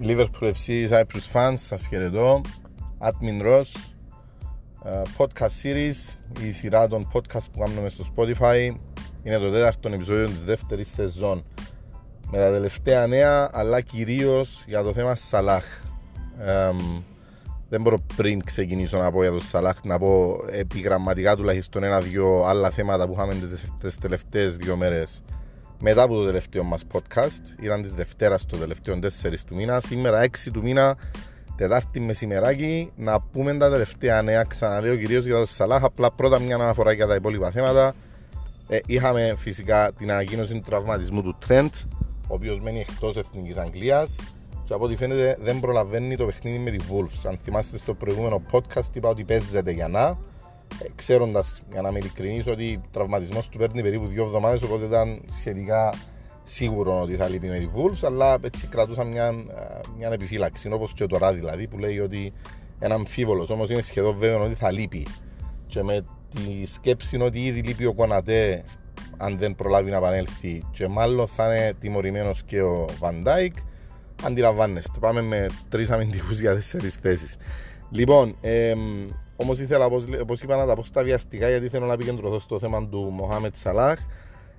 Liverpool 0.00 0.52
FC 0.52 0.88
Cyprus 0.90 1.32
fans, 1.32 1.54
σας 1.56 1.86
χαιρετώ. 1.86 2.40
Admin 2.98 3.42
Ross, 3.42 3.92
ε, 4.84 5.02
podcast 5.16 5.62
series, 5.62 6.16
η 6.46 6.50
σειρά 6.50 6.88
των 6.88 7.08
podcast 7.12 7.46
που 7.52 7.58
κάνουμε 7.58 7.88
στο 7.88 8.04
Spotify. 8.16 8.70
Είναι 9.22 9.38
το 9.38 9.50
τέταρτο 9.50 9.88
επεισόδιο 9.88 10.26
της 10.26 10.44
δεύτερης 10.44 10.88
σεζόν. 10.88 11.42
Με 12.30 12.38
τα 12.38 12.50
τελευταία 12.50 13.06
νέα, 13.06 13.50
αλλά 13.52 13.80
κυρίως 13.80 14.64
για 14.66 14.82
το 14.82 14.92
θέμα 14.92 15.14
Σαλάχ. 15.14 15.64
δεν 17.68 17.80
μπορώ 17.80 17.98
πριν 18.16 18.44
ξεκινήσω 18.44 18.98
να 18.98 19.10
πω 19.10 19.22
για 19.22 19.32
το 19.32 19.40
Σαλάχ, 19.40 19.84
να 19.84 19.98
πω 19.98 20.36
επιγραμματικά 20.50 21.36
τουλάχιστον 21.36 21.82
ένα-δυο 21.82 22.44
άλλα 22.44 22.70
θέματα 22.70 23.06
που 23.06 23.12
είχαμε 23.12 23.34
τις 23.80 23.98
τελευταίες 23.98 24.56
δύο 24.56 24.76
μέρες 24.76 25.22
μετά 25.80 26.02
από 26.02 26.14
το 26.14 26.24
τελευταίο 26.24 26.62
μας 26.62 26.82
podcast. 26.92 27.62
Ήταν 27.62 27.82
της 27.82 27.94
Δευτέρας 27.94 28.46
το 28.46 28.56
τελευταίο 28.56 28.98
4 29.02 29.44
του 29.46 29.54
μήνα. 29.54 29.80
Σήμερα 29.80 30.20
6 30.20 30.50
του 30.52 30.62
μήνα, 30.62 30.96
Τετάρτη 31.56 32.00
μεσημεράκι, 32.00 32.92
να 32.96 33.20
πούμε 33.20 33.56
τα 33.56 33.70
τελευταία 33.70 34.22
νέα. 34.22 34.42
Ξαναλέω 34.42 34.96
κυρίως 34.96 35.24
για 35.24 35.36
το 35.36 35.46
Σαλάχ. 35.46 35.84
Απλά 35.84 36.10
πρώτα 36.10 36.38
μια 36.38 36.54
αναφορά 36.54 36.92
για 36.92 37.06
τα 37.06 37.14
υπόλοιπα 37.14 37.50
θέματα. 37.50 37.94
Ε, 38.68 38.78
είχαμε 38.86 39.34
φυσικά 39.36 39.92
την 39.92 40.10
ανακοίνωση 40.10 40.52
του 40.54 40.60
τραυματισμού 40.60 41.22
του 41.22 41.36
Τρέντ, 41.46 41.74
ο 42.28 42.34
οποίος 42.34 42.60
μένει 42.60 42.80
εκτός 42.80 43.16
εθνικής 43.16 43.56
Αγγλίας. 43.56 44.18
Και 44.64 44.74
από 44.74 44.84
ό,τι 44.84 44.96
φαίνεται 44.96 45.36
δεν 45.40 45.60
προλαβαίνει 45.60 46.16
το 46.16 46.26
παιχνίδι 46.26 46.58
με 46.58 46.70
τη 46.70 46.76
Wolves. 46.90 47.28
Αν 47.28 47.38
θυμάστε 47.42 47.76
στο 47.76 47.94
προηγούμενο 47.94 48.42
podcast, 48.50 48.94
είπα 48.94 49.08
ότι 49.08 49.24
παίζεται 49.24 49.70
για 49.70 49.88
να. 49.88 50.18
Ε, 50.82 50.84
ξέροντας, 50.94 51.62
για 51.72 51.82
να 51.82 51.88
είμαι 51.88 51.98
ειλικρινής, 51.98 52.46
ότι 52.46 52.80
ο 52.84 52.88
τραυματισμός 52.90 53.48
του 53.48 53.58
παίρνει 53.58 53.82
περίπου 53.82 54.06
δύο 54.06 54.22
εβδομάδες, 54.22 54.62
οπότε 54.62 54.84
ήταν 54.84 55.22
σχετικά 55.38 55.94
σίγουρο 56.42 57.00
ότι 57.00 57.14
θα 57.16 57.28
λείπει 57.28 57.48
με 57.48 57.58
τη 57.58 57.68
Wolves, 57.74 58.06
αλλά 58.06 58.36
έτσι 58.42 58.66
κρατούσα 58.66 59.04
μια, 59.04 59.32
μια 59.96 60.08
επιφύλαξη, 60.12 60.72
όπως 60.72 60.92
και 60.92 61.06
τώρα 61.06 61.32
δηλαδή, 61.32 61.68
που 61.68 61.78
λέει 61.78 61.98
ότι 61.98 62.32
ένα 62.78 62.94
αμφίβολος, 62.94 63.50
όμως 63.50 63.70
είναι 63.70 63.80
σχεδόν 63.80 64.16
βέβαιο 64.18 64.44
ότι 64.44 64.54
θα 64.54 64.70
λείπει. 64.70 65.06
Και 65.66 65.82
με 65.82 66.04
τη 66.34 66.66
σκέψη 66.66 67.20
ότι 67.20 67.44
ήδη 67.44 67.60
λείπει 67.60 67.86
ο 67.86 67.94
Κονατέ, 67.94 68.64
αν 69.16 69.38
δεν 69.38 69.54
προλάβει 69.54 69.90
να 69.90 69.96
επανέλθει, 69.96 70.62
και 70.70 70.88
μάλλον 70.88 71.26
θα 71.26 71.44
είναι 71.44 71.72
τιμωρημένος 71.80 72.42
και 72.42 72.62
ο 72.62 72.84
Βαντάικ, 72.98 73.54
αντιλαμβάνεστε. 74.22 74.98
Πάμε 75.00 75.20
με 75.20 75.46
τρεις 75.68 75.90
αμυντικούς 75.90 76.40
για 76.40 76.54
τέσσερις 76.54 76.94
θέσεις. 76.94 77.36
Λοιπόν, 77.90 78.36
ε, 78.40 78.74
Όμως 79.36 79.60
ήθελα, 79.60 79.84
όπως 80.20 80.42
είπα, 80.42 80.56
να 80.56 80.66
τα 80.66 80.74
πω 80.74 80.84
στα 80.84 81.02
βιαστικά 81.02 81.48
γιατί 81.48 81.68
θέλω 81.68 81.86
να 81.86 81.92
επικεντρωθώ 81.92 82.38
στο 82.38 82.58
θέμα 82.58 82.88
του 82.88 82.98
Μοχάμετ 82.98 83.54
Σαλάχ. 83.56 83.98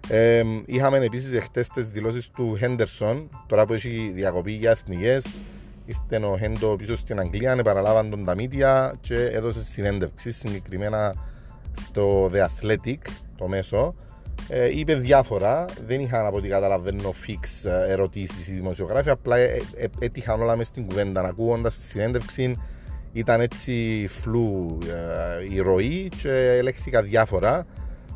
Ε, 0.07 0.43
είχαμε 0.65 0.97
επίσης 0.97 1.33
εχθές 1.33 1.67
τις 1.67 1.89
δηλώσεις 1.89 2.29
του 2.29 2.55
Χέντερσον, 2.57 3.29
τώρα 3.47 3.65
που 3.65 3.73
έχει 3.73 4.11
διακοπή 4.15 4.51
για 4.51 4.71
εθνικές. 4.71 5.43
Ήρθε 5.85 6.25
ο 6.25 6.37
Χέντο 6.37 6.75
πίσω 6.75 6.95
στην 6.95 7.19
Αγγλία, 7.19 7.51
επαναλάβαν 7.51 8.09
τον 8.09 8.23
τα 8.23 8.35
μίδια 8.35 8.93
και 9.01 9.25
έδωσε 9.25 9.63
συνέντευξη 9.63 10.31
συγκεκριμένα 10.31 11.15
στο 11.71 12.29
The 12.33 12.45
Athletic, 12.45 12.97
το 13.37 13.47
μέσο. 13.47 13.95
Ε, 14.47 14.77
είπε 14.77 14.95
διάφορα, 14.95 15.65
δεν 15.85 15.99
είχαν 15.99 16.25
από 16.25 16.37
ό,τι 16.37 16.47
καταλαβαίνω 16.47 17.11
φίξ 17.11 17.65
ερωτήσεις 17.65 18.47
οι 18.47 18.53
δημοσιογράφοι, 18.53 19.09
απλά 19.09 19.37
ε, 19.37 19.61
ε, 19.75 19.85
έτυχαν 19.99 20.41
όλα 20.41 20.55
μες 20.55 20.67
στην 20.67 20.87
κουβέντα. 20.87 21.21
Ακούγοντας 21.21 21.75
τη 21.75 21.81
συνέντευξη, 21.81 22.55
ήταν 23.17 23.41
έτσι 23.41 24.05
φλου 24.09 24.77
ε, 24.83 25.53
η 25.53 25.59
ροή 25.59 26.09
και 26.21 26.29
λέχθηκαν 26.31 27.01
διάφορα. 27.01 27.65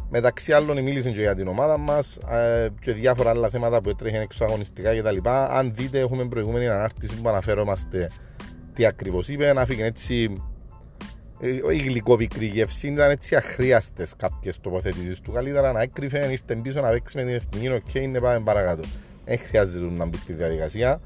Μεταξύ 0.10 0.54
άλλων 0.54 0.84
μίλησε 0.84 1.12
και 1.12 1.20
για 1.20 1.36
την 1.36 1.48
ομάδα 1.48 1.78
μας 1.78 2.18
ε, 2.18 2.68
και 2.82 2.94
διάφορα 2.94 3.30
άλλα 3.30 3.50
θέματα 3.50 3.82
που 3.82 3.90
έτρεχαν 3.90 4.22
εξωαγωνιστικά 4.22 4.96
κτλ. 4.96 5.18
Αν 5.30 5.74
δείτε, 5.76 6.00
έχουμε 6.00 6.28
προηγούμενη 6.28 6.67
ανάρτηση 6.67 7.16
που 7.16 7.30
αναφερόμαστε 7.30 8.10
τι 8.73 8.86
ακριβώς 8.86 9.28
είπε. 9.28 9.54
Να 9.54 9.66
φύγει 9.66 9.82
έτσι. 9.82 10.34
Ε, 11.40 11.73
η 11.73 11.78
γλυκόπικρη 11.78 12.45
γεύση 12.45 12.88
ήταν 12.88 13.10
έτσι 13.10 13.36
αχρείαστες 13.36 14.16
κάποιες 14.16 14.58
τοποθετήσεις 14.58 15.20
του. 15.20 15.32
Καλύτερα 15.32 15.72
να 15.72 15.82
έκρυφε, 15.82 16.28
ήρθε 16.32 16.56
πίσω 16.56 16.82
να 16.82 16.90
παίξει 16.90 17.17
με 17.17 17.23
την 17.23 17.34
εθνική. 17.34 17.70
OK, 17.70 17.82
okay, 17.94 18.02
είναι 18.02 18.20
πάμε 18.20 18.40
παρακάτω. 18.40 18.84
Δεν 19.26 19.40
χρειάζεται 19.40 19.86
να 19.86 20.06
μπει 20.06 20.17
στη 20.17 20.34
διαδικασία. 20.34 21.02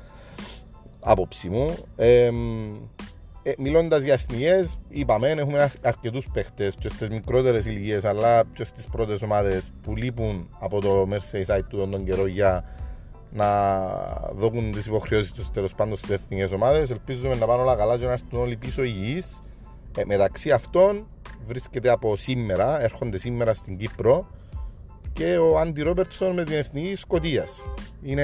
Απόψη 1.00 1.50
μου. 1.50 1.78
Ε, 1.96 2.30
ε, 3.48 3.54
Μιλώντας 3.58 4.04
για 4.04 4.14
εθνικές, 4.14 4.78
είπαμε, 4.90 5.28
έχουμε 5.28 5.72
αρκετούς 5.82 6.28
παίχτες 6.34 6.76
και 6.80 6.90
στις 6.90 7.10
μικρότερες 7.10 7.66
ηλικίες 7.66 8.06
αλλά 8.06 8.44
και 8.54 8.64
στις 8.64 8.88
πρώτες 8.88 9.22
ομάδες 9.22 9.72
που 9.84 9.96
λείπουν 9.96 10.48
από 10.60 10.82
το 10.82 11.08
Merseyside 11.12 11.64
του 11.70 11.90
τον 11.92 12.06
καιρό 12.06 12.28
για 12.28 12.64
να 13.32 13.80
δώσουν 14.36 14.72
τις 14.72 14.86
υποχρεώσεις 14.86 15.32
τους 15.32 15.52
τέλος 15.52 15.76
πάντων 15.76 15.96
στις 15.96 16.10
εθνικές 16.10 16.52
ομάδες. 16.52 16.92
Ελπίζουμε 16.92 17.36
να 17.36 17.46
πάνε 17.46 17.62
όλα 17.62 17.76
καλά 17.76 17.98
και 17.98 18.06
να 18.06 18.12
έρθουν 18.12 18.40
όλοι 18.40 18.56
πίσω 18.56 18.84
υγιείς. 18.84 19.42
Ε, 19.98 20.06
μεταξύ 20.06 20.52
αυτών 20.52 21.08
βρίσκεται 21.48 21.90
από 21.90 22.16
σήμερα, 22.16 22.82
έρχονται 22.82 23.18
σήμερα 23.18 23.54
στην 23.54 23.78
Κύπρο 23.78 24.28
και 25.14 25.38
ο 25.38 25.60
Άντι 25.60 25.82
Ρόμπερτσον 25.82 26.34
με 26.34 26.44
την 26.44 26.54
εθνική 26.54 26.96
Σκοτίας. 26.96 27.64
Είναι 28.02 28.24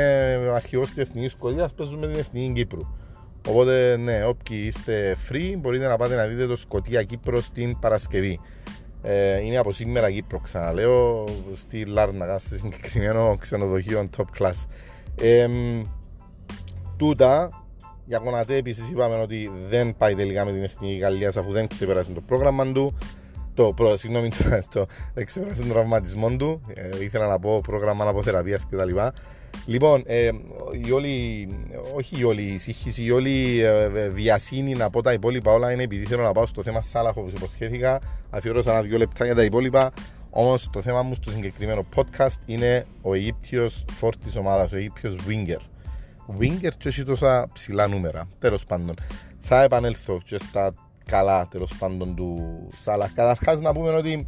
αρχηγό 0.53 0.83
της 0.83 0.97
εθνικής 0.97 1.31
Σκοτίας, 1.31 1.73
παίζουμε 1.73 2.05
με 2.05 2.11
την 2.11 2.19
εθνική 2.21 2.53
Κύπρου. 2.53 2.81
Οπότε, 3.47 3.97
ναι, 3.97 4.25
όποιοι 4.25 4.63
είστε 4.65 5.15
free, 5.29 5.55
μπορείτε 5.57 5.87
να 5.87 5.97
πάτε 5.97 6.15
να 6.15 6.25
δείτε 6.25 6.45
το 6.47 6.55
Σκοτία 6.55 7.03
Κύπρο 7.03 7.41
στην 7.41 7.79
Παρασκευή. 7.79 8.39
Ε, 9.01 9.39
είναι 9.39 9.57
από 9.57 9.73
σήμερα 9.73 10.11
Κύπρο, 10.11 10.39
ξαναλέω, 10.39 11.27
στη 11.55 11.85
Λάρναγα, 11.85 12.37
σε 12.37 12.55
συγκεκριμένο 12.55 13.37
ξενοδοχείο 13.39 14.09
top 14.17 14.41
class. 14.41 14.67
Ε, 15.21 15.47
τούτα, 16.97 17.65
για 18.05 18.17
Κονατέ 18.17 18.55
επίσης 18.55 18.89
είπαμε 18.89 19.15
ότι 19.15 19.51
δεν 19.69 19.95
πάει 19.97 20.15
τελικά 20.15 20.45
με 20.45 20.51
την 20.51 20.63
Εθνική 20.63 20.93
Γαλλία 20.93 21.27
αφού 21.27 21.51
δεν 21.51 21.67
ξεπέρασε 21.67 22.11
το 22.11 22.21
πρόγραμμα 22.21 22.71
του. 22.71 22.97
Το, 23.53 23.73
προ, 23.73 23.97
συγγνώμη, 23.97 24.29
το, 24.29 24.37
το, 24.69 24.85
δεν 25.13 25.25
ξεπέρασε 25.25 25.61
τον 25.61 25.71
τραυματισμό 25.71 26.29
του. 26.29 26.61
Ε, 26.73 27.03
ήθελα 27.03 27.27
να 27.27 27.39
πω 27.39 27.61
πρόγραμμα 27.61 28.07
αποθεραπεία 28.07 28.59
κτλ. 28.69 28.97
Λοιπόν, 29.65 30.03
ε, 30.05 30.29
η 30.85 30.91
όλη, 30.91 31.47
όχι 31.95 32.19
η 32.19 32.23
όλη 32.23 32.57
σύγχυση, 32.57 33.03
η 33.03 33.11
όλη 33.11 33.59
ε, 33.59 34.09
βιασύνη 34.09 34.73
να 34.73 34.89
πω 34.89 35.01
τα 35.01 35.13
υπόλοιπα 35.13 35.51
όλα 35.51 35.71
είναι 35.71 35.83
επειδή 35.83 36.05
θέλω 36.05 36.23
να 36.23 36.31
πάω 36.31 36.45
στο 36.45 36.63
θέμα 36.63 36.81
Σάλαχο 36.81 37.21
όπως 37.21 37.33
υποσχέθηκα. 37.33 38.01
Αφιερώσα 38.29 38.71
ένα 38.71 38.81
δύο 38.81 38.97
λεπτά 38.97 39.25
για 39.25 39.35
τα 39.35 39.43
υπόλοιπα. 39.43 39.91
Όμως 40.29 40.69
το 40.71 40.81
θέμα 40.81 41.01
μου 41.01 41.13
στο 41.13 41.31
συγκεκριμένο 41.31 41.85
podcast 41.95 42.35
είναι 42.45 42.85
ο 43.01 43.13
Αιγύπτιος 43.13 43.85
φόρτη 43.91 44.37
ομάδας, 44.37 44.71
ο 44.71 44.75
Αιγύπτιος 44.75 45.15
Winger. 45.27 45.61
Winger 46.39 46.69
και 46.77 46.87
έχει 46.87 47.03
τόσα 47.03 47.47
ψηλά 47.53 47.87
νούμερα. 47.87 48.27
Τέλος 48.39 48.65
πάντων, 48.65 48.95
θα 49.37 49.61
επανέλθω 49.61 50.19
και 50.25 50.37
στα 50.37 50.73
καλά 51.05 51.47
τέλος 51.47 51.73
πάντων 51.79 52.15
του 52.15 52.39
Σάλαχ. 52.75 53.13
Καταρχάς 53.13 53.61
να 53.61 53.73
πούμε 53.73 53.89
ότι 53.89 54.27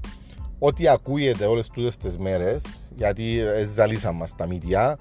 ό,τι 0.59 0.87
ακούγεται 0.87 1.45
όλες 1.45 1.67
τούτες 1.67 1.97
τις 1.97 2.17
μέρες, 2.17 2.63
γιατί 2.95 3.39
ζαλίσαμε 3.73 4.17
μας 4.17 4.35
τα 4.35 4.47
μύτια, 4.47 4.97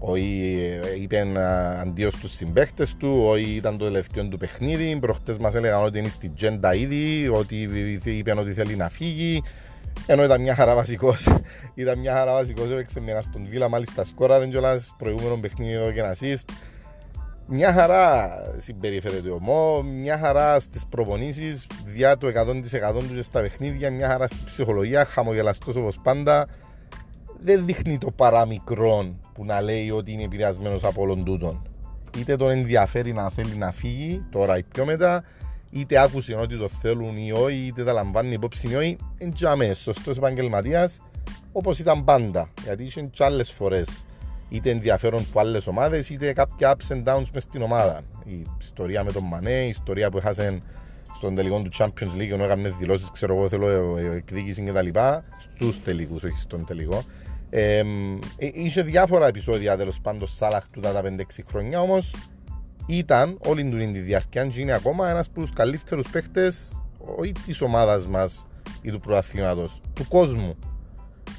όχι 0.00 0.80
είπε 1.00 1.26
αντίος 1.80 2.12
στους 2.12 2.32
συμπαίχτες 2.32 2.96
του, 2.96 3.22
όχι 3.26 3.50
ήταν 3.50 3.78
το 3.78 3.84
τελευταίο 3.84 4.28
του 4.28 4.38
παιχνίδι, 4.38 4.96
προχτές 5.00 5.38
μας 5.38 5.54
έλεγαν 5.54 5.84
ότι 5.84 5.98
είναι 5.98 6.08
στην 6.08 6.34
τζέντα 6.34 6.74
ήδη, 6.74 7.28
ότι 7.28 7.56
είπε 8.04 8.32
ότι 8.38 8.52
θέλει 8.52 8.76
να 8.76 8.88
φύγει, 8.88 9.42
ενώ 10.06 10.24
ήταν 10.24 10.40
μια 10.40 10.54
χαρά 10.54 10.74
βασικός, 10.74 11.28
ήταν 11.74 11.98
μια 11.98 12.12
χαρά 12.12 12.32
βασικός, 12.32 12.70
έπαιξε 12.70 13.00
μια 13.00 13.22
στον 13.22 13.46
Βίλα, 13.48 13.68
μάλιστα 13.68 14.04
σκόραρε 14.04 14.46
κιόλας, 14.46 14.94
προηγούμενο 14.98 15.36
παιχνίδι 15.36 15.72
εδώ 15.72 15.90
και 15.90 16.02
να 16.02 16.14
assist. 16.14 16.44
Μια 17.52 17.72
χαρά 17.72 18.30
συμπεριφέρεται 18.56 19.30
ομό, 19.30 19.82
μια 19.82 20.18
χαρά 20.18 20.60
στις 20.60 20.86
προπονήσεις, 20.88 21.66
διά 21.84 22.16
το 22.16 22.26
100% 22.26 22.98
τους 22.98 23.14
και 23.14 23.22
στα 23.22 23.40
παιχνίδια, 23.40 23.90
μια 23.90 24.08
χαρά 24.08 24.26
στη 24.26 24.36
ψυχολογία, 24.44 25.04
χαμογελαστός 25.04 25.76
όπως 25.76 25.98
πάντα, 26.02 26.46
δεν 27.42 27.66
δείχνει 27.66 27.98
το 27.98 28.10
παραμικρό 28.10 29.14
που 29.34 29.44
να 29.44 29.60
λέει 29.60 29.90
ότι 29.90 30.12
είναι 30.12 30.22
επηρεασμένος 30.22 30.84
από 30.84 31.02
όλων 31.02 31.24
τούτων. 31.24 31.62
Είτε 32.18 32.36
τον 32.36 32.50
ενδιαφέρει 32.50 33.12
να 33.12 33.30
θέλει 33.30 33.56
να 33.56 33.72
φύγει 33.72 34.24
τώρα 34.30 34.58
ή 34.58 34.62
πιο 34.62 34.84
μετά, 34.84 35.24
είτε 35.70 36.02
άκουσε 36.02 36.34
ότι 36.34 36.58
το 36.58 36.68
θέλουν 36.68 37.16
ή 37.16 37.32
όχι, 37.32 37.66
είτε 37.66 37.84
τα 37.84 37.92
λαμβάνει 37.92 38.32
υπόψη 38.32 38.68
ή 38.68 38.74
όχι, 38.74 38.96
εντζαμέ, 39.18 39.72
σωστός 39.72 40.16
επαγγελματίας 40.16 41.00
όπως 41.52 41.78
ήταν 41.78 42.04
πάντα. 42.04 42.50
Γιατί 42.62 42.84
είχε 42.84 43.00
και 43.00 43.24
άλλες 43.24 43.50
φορές 43.52 44.04
είτε 44.48 44.70
ενδιαφέρον 44.70 45.24
από 45.28 45.40
άλλες 45.40 45.66
ομάδες, 45.66 46.10
είτε 46.10 46.32
κάποια 46.32 46.76
ups 46.76 46.94
and 46.94 47.04
downs 47.04 47.24
μες 47.32 47.42
στην 47.42 47.62
ομάδα. 47.62 48.00
Η 48.24 48.46
ιστορία 48.60 49.04
με 49.04 49.12
τον 49.12 49.24
Μανέ, 49.24 49.64
η 49.64 49.68
ιστορία 49.68 50.10
που 50.10 50.18
έχασε 50.18 50.62
στον 51.20 51.34
τελικό 51.34 51.62
του 51.62 51.70
Champions 51.78 52.20
League, 52.20 52.30
ενώ 52.30 52.44
έκαμε 52.44 52.74
δηλώσεις, 52.78 53.10
ξέρω 53.10 53.36
εγώ, 53.36 53.48
θέλω 53.48 53.96
εκδίκηση 53.96 54.62
κτλ. 54.62 54.88
Στους 55.54 55.82
τελικούς, 55.82 56.22
όχι 56.22 56.38
στον 56.38 56.64
τελικό. 56.64 57.04
Ε, 57.50 57.82
είχε 58.36 58.82
διάφορα 58.82 59.26
επεισόδια 59.26 59.76
τέλος 59.76 60.00
πάντων 60.00 60.28
Σάλαχ 60.28 60.68
του 60.72 60.80
τα 60.80 61.02
5-6 61.02 61.22
χρόνια 61.48 61.80
όμως 61.80 62.14
ήταν 62.86 63.38
όλη 63.46 63.64
του 63.64 63.92
τη 63.92 64.00
διάρκεια 64.00 64.46
και 64.46 64.60
είναι 64.60 64.72
ακόμα 64.72 65.10
ένας 65.10 65.26
από 65.26 65.40
τους 65.40 65.52
καλύτερους 65.52 66.10
παίχτες 66.10 66.80
όχι 66.98 67.32
της 67.46 67.60
ομάδας 67.60 68.06
μας 68.06 68.46
ή 68.82 68.90
του 68.90 69.00
πρωταθλήματο, 69.00 69.68
του 69.92 70.08
κόσμου. 70.08 70.56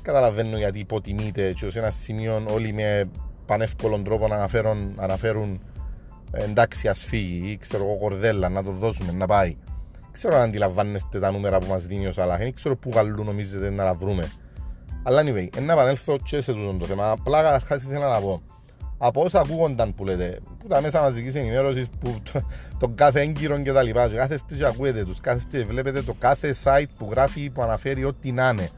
Καταλαβαίνω 0.02 0.58
γιατί 0.58 0.80
υποτιμείται 0.80 1.54
και 1.54 1.66
ως 1.66 1.76
ένας 1.76 1.96
σημείο 1.96 2.44
όλοι 2.50 2.74
με 2.74 3.10
πανεύκολον 3.46 4.04
τρόπο 4.04 4.28
να 4.28 4.36
αναφέρουν, 4.36 4.94
αναφέρουν 4.98 5.62
εντάξει 6.32 6.88
ας 6.88 7.06
φύγει 7.06 7.52
ή 7.52 7.58
ξέρω 7.58 7.84
εγώ 7.84 7.98
κορδέλα 7.98 8.50
να 8.50 8.64
το 8.64 8.72
δώσουμε 8.72 9.12
να 9.12 9.26
πάει. 9.26 9.58
Ξέρω 10.12 10.36
αν 10.36 10.42
αντιλαμβάνεστε 10.42 11.20
τα 11.20 11.32
νούμερα 11.32 11.58
που 11.58 11.68
μας 11.70 11.86
δίνει 11.86 12.08
ο 12.08 12.12
Σαλάχ, 12.12 12.38
δεν 12.38 12.54
ξέρω 12.54 12.76
πού 12.76 12.90
καλού 12.90 13.24
νομίζετε 13.24 13.70
να 13.70 13.84
τα 13.84 13.94
βρούμε. 13.94 14.32
Αλλά 15.04 15.22
anyway, 15.22 15.62
να 15.62 15.74
επανέλθω 15.74 16.18
και 16.24 16.42
σε 16.42 16.54
τούτο 16.54 16.78
το 16.78 16.86
θέμα. 16.86 17.12
Απλά 17.12 17.42
καταρχάς 17.42 17.84
ήθελα 17.84 18.10
να 18.10 18.20
πω. 18.20 18.42
Από 18.98 19.24
όσα 19.24 19.40
ακούγονταν 19.40 19.94
που 19.94 20.06
λέτε, 20.06 20.40
που 20.60 20.68
τα 20.68 20.82
μέσα 20.82 21.02
μαζικής 21.02 21.36
ενημέρωσης, 21.36 21.90
που 22.00 22.16
το, 22.32 22.42
τον 22.80 22.96
κάθε 22.96 23.22
έγκυρο 23.22 23.62
και 23.62 23.72
τα 23.72 23.84
λοιπά, 23.84 24.08
και 24.08 24.16
κάθε 24.16 24.40
και 24.58 24.66
ακούετε 24.66 25.04
τους, 25.04 25.20
κάθε 25.20 25.42
και 25.50 25.66
βλέπετε 25.66 26.02
το 26.02 26.16
κάθε 26.20 26.56
site 26.64 26.86
που 26.98 27.08
γράφει, 27.12 27.50
που 27.50 27.62
αναφέρει 27.62 28.06
ό,τι 28.06 28.32
να 28.32 28.50
είναι. 28.50 28.70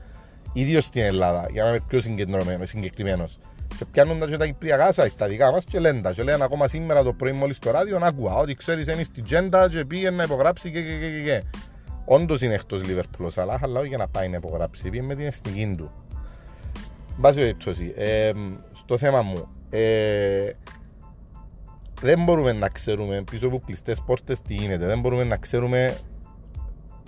Ιδίως 0.53 0.85
στην 0.85 1.01
Ελλάδα, 1.01 1.47
για 1.51 1.63
να 1.63 1.69
είμαι 1.69 1.79
πιο 1.87 2.01
συγκεκριμένος. 2.65 3.37
Και 3.77 3.85
πιάνουν 3.91 4.19
τα 4.19 4.27
και 4.27 4.37
τα 4.37 4.45
κυπριακά 4.45 4.93
site, 4.95 5.11
τα 5.17 5.27
δικά 5.27 5.51
μας 5.51 5.63
και 5.63 5.79
λένε 5.79 6.01
τα. 6.01 6.13
Και 6.13 6.23
λένε 6.23 6.43
ακόμα 6.43 6.67
σήμερα 6.67 7.03
το 7.03 7.13
πρωί 7.13 7.31
μόλις 7.31 7.55
στο 7.55 7.71
ράδιο 7.71 7.99
να 7.99 8.07
ακούω 8.07 8.39
ότι 8.39 8.55
ξέρεις 8.55 8.87
είναι 8.87 9.03
στην 9.03 9.23
τζέντα 9.23 9.69
και 9.69 9.85
πήγε 9.85 10.09
να 10.09 10.23
υπογράψει 10.23 10.71
και 10.71 10.81
και 10.81 10.97
και 10.99 11.09
και. 11.09 11.23
και. 11.23 11.43
Όντως 12.05 12.41
είναι 12.41 12.53
εκτός 12.53 12.83
Λίβερπουλ 12.83 13.27
αλλά 13.35 13.59
όχι 13.79 13.87
για 13.87 13.97
να 13.97 14.07
πάει 14.07 14.29
να 14.29 14.37
υπογράψει, 14.37 14.89
πήγε 14.89 15.03
με 15.03 15.15
την 15.15 15.25
εθνική 15.25 15.75
του. 15.77 15.91
Βάση 17.17 17.39
περιπτώσει, 17.39 17.93
ε, 17.95 18.31
στο 18.71 18.97
θέμα 18.97 19.21
μου, 19.21 19.47
ε, 19.69 20.51
δεν 22.01 22.23
μπορούμε 22.23 22.51
να 22.51 22.69
ξέρουμε 22.69 23.23
πίσω 23.31 23.47
από 23.47 23.59
κλειστές 23.65 24.01
πόρτες 24.05 24.41
τι 24.41 24.53
γίνεται. 24.53 24.85
Δεν 24.85 24.99
μπορούμε 24.99 25.23
να 25.23 25.37
ξέρουμε 25.37 25.97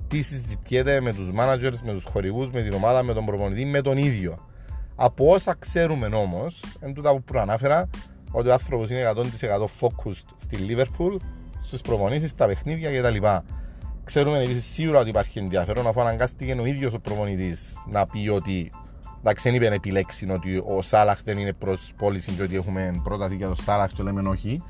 τι 0.08 0.22
συζητιέται 0.22 1.02
με 1.02 1.14
τους 1.14 1.30
managers, 1.38 1.80
με 1.84 1.92
τους 1.92 2.04
χορηγούς, 2.04 2.50
με 2.52 2.62
την 2.62 2.74
ομάδα, 2.74 3.04
με 3.04 3.14
τον 3.14 3.26
προπονητή, 3.26 3.66
με 3.66 3.82
τον 3.82 3.98
ίδιο. 3.98 4.46
Από 4.96 5.30
όσα 5.30 5.56
ξέρουμε 5.60 6.06
όμως, 6.06 6.64
εν 6.80 6.94
τούτα 6.94 7.12
που 7.12 7.24
προανάφερα, 7.24 7.90
ότι 8.32 8.50
ο 8.50 8.54
άνθρωπος 8.54 8.90
είναι 8.90 9.12
100% 9.16 9.22
focused 9.80 10.30
στη 10.36 10.58
Liverpool, 10.70 11.18
στι 11.62 11.78
προπονήσεις, 11.84 12.30
στα 12.30 12.46
παιχνίδια 12.46 13.00
κτλ. 13.00 13.26
Ξέρουμε 14.04 14.44
επίσης 14.44 14.66
σίγουρα 14.66 15.00
ότι 15.00 15.10
υπάρχει 15.10 15.40
ενδιαφέρον 15.40 15.88
αφού 15.88 16.02
αναγκάστηκε 16.02 16.56
ο 16.60 16.66
ίδιος 16.66 16.94
ο 16.94 17.00
προπονητής 17.00 17.84
να 17.88 18.06
πει 18.06 18.30
ότι 18.30 18.72
εντάξει, 19.20 19.50
δεν 19.50 19.62
είπε 19.62 19.76
επιλέξει 19.76 20.32
ότι 20.32 20.64
ο 20.66 20.82
Σάλαχ 20.82 21.24
δεν 21.24 21.38
είναι 21.38 21.54
προς 21.54 21.94
πώληση 21.98 22.32
και 22.32 22.44
ότι 22.44 22.56
έχουμε 22.56 23.02
πρόταση 23.04 23.36
για 23.36 23.48
τον 23.48 23.56
Σάλαχ 23.56 23.92
και 23.92 24.04
λέμε 24.04 24.30
όχι. 24.30 24.64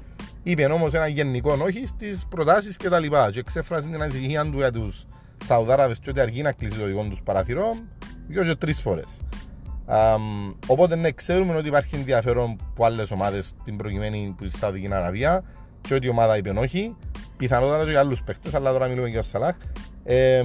Είπε 0.44 0.66
όμως 0.66 0.94
ένα 0.94 1.08
γενικό 1.08 1.58
όχι 1.62 1.86
στις 1.86 2.26
προτάσεις 2.30 2.78
κτλ. 2.78 3.02
Και, 3.02 3.30
και 3.32 3.40
εξέφρασε 3.40 3.88
την 3.88 4.02
ανησυχία 4.02 4.46
του 4.46 4.58
για 4.58 4.72
τους 4.72 5.06
Σαουδάραβες 5.46 6.00
και 6.00 6.10
ότι 6.10 6.20
αργεί 6.20 6.42
να 6.42 6.52
κλείσει 6.52 6.78
το 6.78 6.86
δικό 6.86 7.04
τους 7.04 7.22
παραθυρό 7.22 7.76
δύο 8.28 8.44
και 8.44 8.56
τρεις 8.56 8.82
φορές. 8.82 9.22
Um, 9.88 10.56
οπότε 10.68 10.96
ναι, 10.96 11.12
ξέρουμε 11.12 11.56
ότι 11.56 11.68
υπάρχει 11.68 11.96
ενδιαφέρον 11.96 12.58
από 12.72 12.86
άλλες 12.86 13.12
ομάδες 13.12 13.46
στην 13.46 13.78
προκειμένη 13.78 14.36
που 14.38 14.48
στη 14.48 14.58
Σαουδική 14.58 14.94
Αραβία 14.94 15.44
και 15.82 15.94
ότι 15.94 16.06
η 16.06 16.10
ομάδα 16.10 16.38
είπε 16.38 16.50
όχι. 16.50 16.96
Πιθανότατα 17.38 17.84
και 17.84 17.90
για 17.90 18.00
άλλους 18.00 18.24
παίχτε, 18.24 18.50
αλλά 18.54 18.72
τώρα 18.72 18.88
μιλούμε 18.88 19.08
για 19.08 19.20
ο 19.20 19.24
Σαλάχ. 19.24 19.56
Ε, 20.04 20.44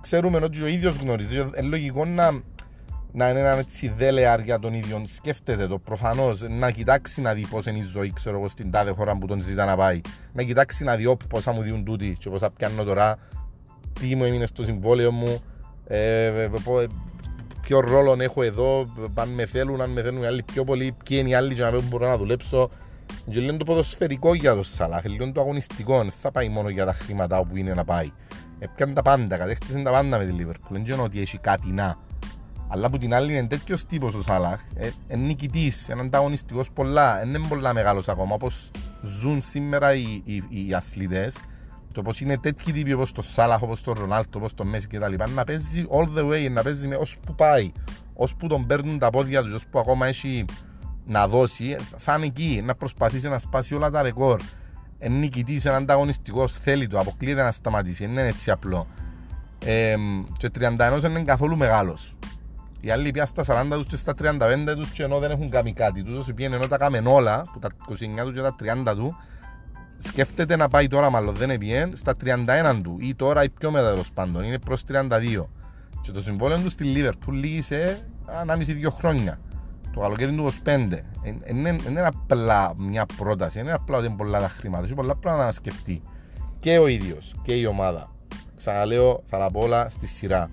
ξέρουμε 0.00 0.38
ότι 0.42 0.62
ο 0.62 0.66
ίδιος 0.66 0.96
γνωρίζει. 0.96 1.36
Είναι 1.36 1.60
λογικό 1.60 2.04
να, 2.04 2.30
να 3.12 3.28
είναι 3.28 3.38
ένα 3.38 3.50
έτσι 3.50 3.92
δέλεαρ 3.96 4.40
για 4.40 4.58
τον 4.58 4.74
ίδιο. 4.74 5.02
Σκέφτεται 5.06 5.66
το 5.66 5.78
προφανώς 5.78 6.42
να 6.48 6.70
κοιτάξει 6.70 7.20
να 7.20 7.34
δει 7.34 7.46
πώς 7.46 7.66
είναι 7.66 7.78
η 7.78 7.82
ζωή 7.92 8.12
ξέρω 8.12 8.38
εγώ, 8.38 8.48
στην 8.48 8.70
τάδε 8.70 8.90
χώρα 8.90 9.16
που 9.16 9.26
τον 9.26 9.40
ζητά 9.40 9.64
να 9.64 9.76
πάει. 9.76 10.00
Να 10.32 10.42
κοιτάξει 10.42 10.84
να 10.84 10.96
δει 10.96 11.16
πόσα 11.28 11.52
μου 11.52 11.62
δίνουν 11.62 11.84
τούτοι 11.84 12.16
και 12.18 12.30
πόσα 12.30 12.50
πιάνω 12.50 12.84
τώρα, 12.84 13.16
τι 14.00 14.16
μου 14.16 14.24
έμεινε 14.24 14.46
στο 14.46 14.64
συμβόλαιο 14.64 15.10
μου. 15.12 15.40
Ε, 15.86 16.24
ε, 16.24 16.42
ε 16.42 16.50
ποιο 17.62 17.80
ρόλο 17.80 18.16
έχω 18.18 18.42
εδώ, 18.42 18.94
αν 19.14 19.28
με 19.28 19.46
θέλουν, 19.46 19.80
αν 19.80 19.90
με 19.90 20.02
θέλουν 20.02 20.22
οι 20.22 20.26
άλλοι 20.26 20.42
πιο 20.42 20.64
πολύ, 20.64 20.96
ποιοι 21.04 21.18
είναι 21.20 21.28
οι 21.28 21.34
άλλοι 21.34 21.54
για 21.54 21.70
να 21.70 21.80
μπορώ 21.82 22.06
να 22.06 22.16
δουλέψω. 22.16 22.70
Και 23.30 23.40
λένε 23.40 23.58
το 23.58 23.64
ποδοσφαιρικό 23.64 24.34
για 24.34 24.54
το 24.54 24.62
Σαλάχ, 24.62 25.04
λένε 25.04 25.32
το 25.32 25.40
αγωνιστικό, 25.40 25.98
δεν 25.98 26.12
θα 26.22 26.30
πάει 26.30 26.48
μόνο 26.48 26.68
για 26.68 26.84
τα 26.84 26.92
χρήματα 26.92 27.38
όπου 27.38 27.56
είναι 27.56 27.74
να 27.74 27.84
πάει. 27.84 28.12
Έπιανε 28.58 28.92
τα 28.92 29.02
πάντα, 29.02 29.36
κατέκτησε 29.36 29.82
τα 29.82 29.90
πάντα 29.90 30.18
με 30.18 30.24
τη 30.24 30.32
Λίβερπουλ, 30.32 30.76
δεν 30.76 30.84
είναι 30.84 31.02
ότι 31.02 31.20
έχει 31.20 31.38
κάτι 31.38 31.70
να. 31.70 31.96
Αλλά 32.68 32.86
από 32.86 32.98
την 32.98 33.14
άλλη 33.14 33.32
είναι 33.32 33.46
τέτοιος 33.46 33.86
τύπος 33.86 34.14
ο 34.14 34.22
Σαλάχ, 34.22 34.60
είναι 34.76 34.92
ε, 35.08 35.16
νικητής, 35.16 35.88
είναι 35.88 36.00
ανταγωνιστικός 36.00 36.70
πολλά, 36.70 37.18
δεν 37.18 37.28
είναι 37.28 37.48
πολλά 37.48 37.74
μεγάλος 37.74 38.08
ακόμα 38.08 38.34
όπως 38.34 38.70
ζουν 39.02 39.40
σήμερα 39.40 39.94
οι, 39.94 40.22
οι, 40.24 40.42
οι 40.48 40.74
αθλητές 40.74 41.36
το 41.94 42.02
πως 42.02 42.20
είναι 42.20 42.38
τέτοιοι 42.38 42.72
τύποι 42.72 42.92
όπως 42.92 43.12
το 43.12 43.22
Σάλαχ, 43.22 43.62
όπως 43.62 43.82
το 43.82 43.92
Ρονάλτο, 43.92 44.38
όπως 44.38 44.54
το 44.54 44.64
Μέση 44.64 44.86
κτλ. 44.86 45.14
Να 45.34 45.44
παίζει 45.44 45.84
all 45.90 46.18
the 46.18 46.30
way, 46.30 46.50
να 46.50 46.62
παίζει 46.62 46.88
με 46.88 46.94
ώσπου 46.94 47.34
πάει. 47.34 47.72
Ώσπου 48.14 48.46
τον 48.46 48.66
παίρνουν 48.66 48.98
τα 48.98 49.10
πόδια 49.10 49.42
τους, 49.42 49.52
ώσπου 49.52 49.78
ακόμα 49.78 50.06
έχει 50.06 50.44
να 51.06 51.28
δώσει, 51.28 51.76
θα 51.96 52.14
είναι 52.16 52.26
εκεί, 52.26 52.62
να 52.64 52.74
προσπαθήσει 52.74 53.28
να 53.28 53.38
σπάσει 53.38 53.74
όλα 53.74 53.90
τα 53.90 54.02
ρεκόρ. 54.02 54.40
Είναι 54.98 55.16
νικητής, 55.16 55.64
είναι 55.64 55.74
ανταγωνιστικός, 55.74 56.52
θέλει 56.52 56.86
το, 56.86 56.98
αποκλείεται 56.98 57.42
να 57.42 57.52
σταματήσει, 57.52 58.04
δεν 58.04 58.12
είναι 58.12 58.26
έτσι 58.26 58.50
απλό. 58.50 58.86
Ε, 59.64 59.94
και 60.36 60.50
31 60.58 60.98
δεν 61.00 61.10
είναι 61.10 61.22
καθόλου 61.22 61.56
μεγάλος. 61.56 62.14
Οι 62.80 62.90
άλλοι 62.90 63.10
πια 63.10 63.26
στα 63.26 63.44
40 63.46 63.76
τους 63.76 63.86
και 63.86 63.96
στα 63.96 64.14
35 64.22 64.74
τους 64.76 64.90
και 64.90 65.02
ενώ 65.02 65.18
δεν 65.18 65.30
έχουν 65.30 65.50
κάνει 65.50 65.72
κάτι 65.72 66.02
τους, 66.02 66.28
ενώ 66.38 66.58
τα 66.58 66.76
κάμεν 66.76 67.06
όλα, 67.06 67.40
που 67.52 67.58
τα 67.58 67.68
29 67.88 68.24
τους 68.24 68.34
και 68.34 68.40
τα 68.40 68.54
30 68.58 68.94
του, 68.94 69.16
σκέφτεται 70.02 70.56
να 70.56 70.68
πάει 70.68 70.88
τώρα, 70.88 71.10
μάλλον 71.10 71.34
δεν 71.34 71.50
είναι 71.50 71.90
στα 71.92 72.14
31 72.24 72.80
του 72.82 72.96
ή 73.00 73.14
τώρα 73.14 73.44
ή 73.44 73.48
πιο 73.48 73.70
μετά 73.70 73.90
τέλο 73.90 74.04
πάντων. 74.14 74.42
Είναι 74.42 74.58
προς 74.58 74.84
32. 74.88 75.44
Και 76.02 76.10
το 76.10 76.22
συμβόλαιο 76.22 76.58
του 76.58 76.70
στη 76.70 76.84
Λίβερπουλ 76.84 77.38
λύγησε 77.38 78.08
ανάμιση 78.26 78.72
δύο 78.72 78.90
χρόνια. 78.90 79.38
Το 79.94 80.00
καλοκαίρι 80.00 80.34
του 80.34 80.52
25. 80.52 80.52
Δεν 80.64 81.66
είναι 81.88 82.02
απλά 82.04 82.72
μια 82.76 83.06
πρόταση, 83.16 83.56
δεν 83.56 83.64
είναι 83.64 83.74
απλά 83.74 83.96
ότι 83.96 84.06
είναι 84.06 84.16
πολλά 84.16 84.40
τα 84.40 84.48
χρήματα. 84.48 84.84
Έχει 84.84 84.94
πολλά 84.94 85.16
πράγματα 85.16 85.44
να 85.44 85.52
σκεφτεί. 85.52 86.02
Και 86.60 86.78
ο 86.78 86.86
ίδιος 86.86 87.34
και 87.42 87.54
η 87.54 87.66
ομάδα. 87.66 88.10
Ξαναλέω, 88.56 89.22
θα 89.24 89.38
τα 89.38 89.50
πω 89.50 89.60
όλα 89.60 89.88
στη 89.88 90.06
σειρά. 90.06 90.50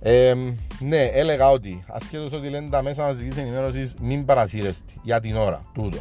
Ε, 0.00 0.34
ναι, 0.80 1.02
έλεγα 1.04 1.50
ότι 1.50 1.84
ασχέτως 1.88 2.32
ότι 2.32 2.48
λένε 2.48 2.68
τα 2.68 2.82
μέσα 2.82 3.02
μαζικής 3.02 3.36
ενημέρωσης, 3.36 3.94
μην 4.00 4.24
παρασύρεστε 4.24 4.92
για 5.02 5.20
την 5.20 5.36
ώρα. 5.36 5.60
Τούτο. 5.72 5.98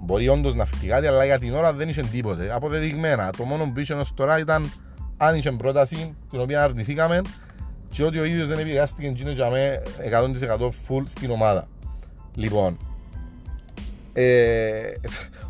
Μπορεί 0.00 0.28
όντως 0.28 0.54
να 0.54 0.64
φύγει 0.64 0.88
κάτι, 0.88 1.06
αλλά 1.06 1.24
για 1.24 1.38
την 1.38 1.54
ώρα 1.54 1.72
δεν 1.72 1.88
είχε 1.88 2.02
τίποτε. 2.02 2.54
Αποδεδειγμένα. 2.54 3.30
Το 3.36 3.44
μόνο 3.44 3.70
που 3.74 3.80
είχε 3.80 3.94
ως 3.94 4.14
τώρα 4.14 4.38
ήταν 4.38 4.72
αν 5.16 5.36
είχε 5.36 5.52
πρόταση 5.52 6.14
την 6.30 6.40
οποία 6.40 6.62
αρνηθήκαμε 6.62 7.20
και 7.90 8.04
ότι 8.04 8.18
ο 8.18 8.24
ίδιος 8.24 8.48
δεν 8.48 8.58
επηρεάστηκε 8.58 9.06
εκείνο 9.06 9.30
για 9.30 9.50
με 9.50 9.82
100% 10.10 10.66
full 10.66 11.02
στην 11.06 11.30
ομάδα. 11.30 11.68
Λοιπόν, 12.34 12.78
ε, 14.12 14.92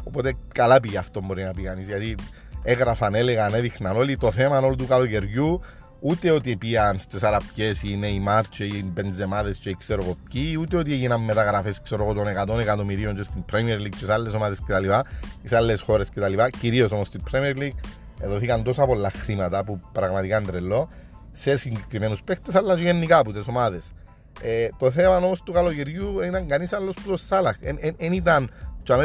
οπότε 0.04 0.34
καλά 0.54 0.80
πήγε 0.80 0.98
αυτό 0.98 1.20
μπορεί 1.22 1.42
να 1.42 1.50
πει 1.50 1.62
κανείς 1.62 1.86
γιατί 1.86 2.14
έγραφαν, 2.62 3.14
έλεγαν, 3.14 3.54
έδειχναν 3.54 3.96
όλοι 3.96 4.16
το 4.16 4.30
θέμα 4.30 4.58
όλου 4.58 4.76
του 4.76 4.86
καλοκαιριού 4.86 5.60
ούτε 6.00 6.30
ότι 6.30 6.56
πήγαν 6.56 6.98
στις 6.98 7.22
αραπιές 7.22 7.82
οι 7.82 7.96
νέοι 7.96 8.20
Μάρτσε 8.20 8.64
ή 8.64 8.70
οι 8.74 8.90
Μπεντζεμάδες 8.92 9.58
και 9.58 9.74
ξέρω 9.78 10.02
εγώ 10.02 10.16
ποιοι, 10.32 10.56
ούτε 10.60 10.76
ότι 10.76 10.92
έγιναν 10.92 11.20
μεταγραφές 11.20 11.80
των 11.80 12.26
100 12.48 12.58
εκατομμυρίων 12.58 13.16
και 13.16 13.22
στην 13.22 13.44
Premier 13.52 13.76
League 13.80 13.96
και 13.98 14.04
σε 14.04 14.12
άλλες 14.12 14.34
ομάδες 14.34 14.60
κτλ. 14.60 14.90
σε 15.44 15.56
άλλες 15.56 15.80
χώρες 15.80 16.10
κτλ. 16.10 16.34
Κυρίως 16.60 16.92
όμως 16.92 17.06
στην 17.06 17.22
Premier 17.32 17.56
League 17.56 17.78
δόθηκαν 18.26 18.62
τόσα 18.62 18.86
πολλά 18.86 19.10
χρήματα 19.10 19.64
που 19.64 19.80
πραγματικά 19.92 20.36
είναι 20.36 20.46
τρελό 20.46 20.88
σε 21.32 21.56
συγκεκριμένους 21.56 22.22
παίχτε 22.22 22.50
αλλά 22.54 22.76
και 22.76 22.82
γενικά 22.82 23.18
από 23.18 23.32
τις 23.32 23.46
ομάδες. 23.48 23.92
Ε, 24.42 24.68
το 24.78 24.90
θέμα 24.90 25.16
όμως 25.16 25.42
του 25.42 25.52
καλοκαιριού 25.52 26.14
δεν 26.18 26.28
ήταν 26.28 26.46
κανείς 26.46 26.72
άλλος 26.72 26.94
που 26.94 27.08
το 27.08 27.16
Σάλαχ. 27.16 27.56
Δεν 27.96 28.12
ήταν 28.12 28.50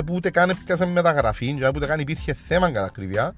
που 0.06 0.14
ούτε 0.14 0.30
καν 0.30 0.50
έπιασε 0.50 0.86
μεταγραφή, 0.86 1.54
που 1.54 1.72
ούτε 1.76 1.86
καν 1.86 2.00
υπήρχε 2.00 2.34
θέμα 2.34 2.72
κατά 2.72 2.86
ακρίβεια 2.86 3.34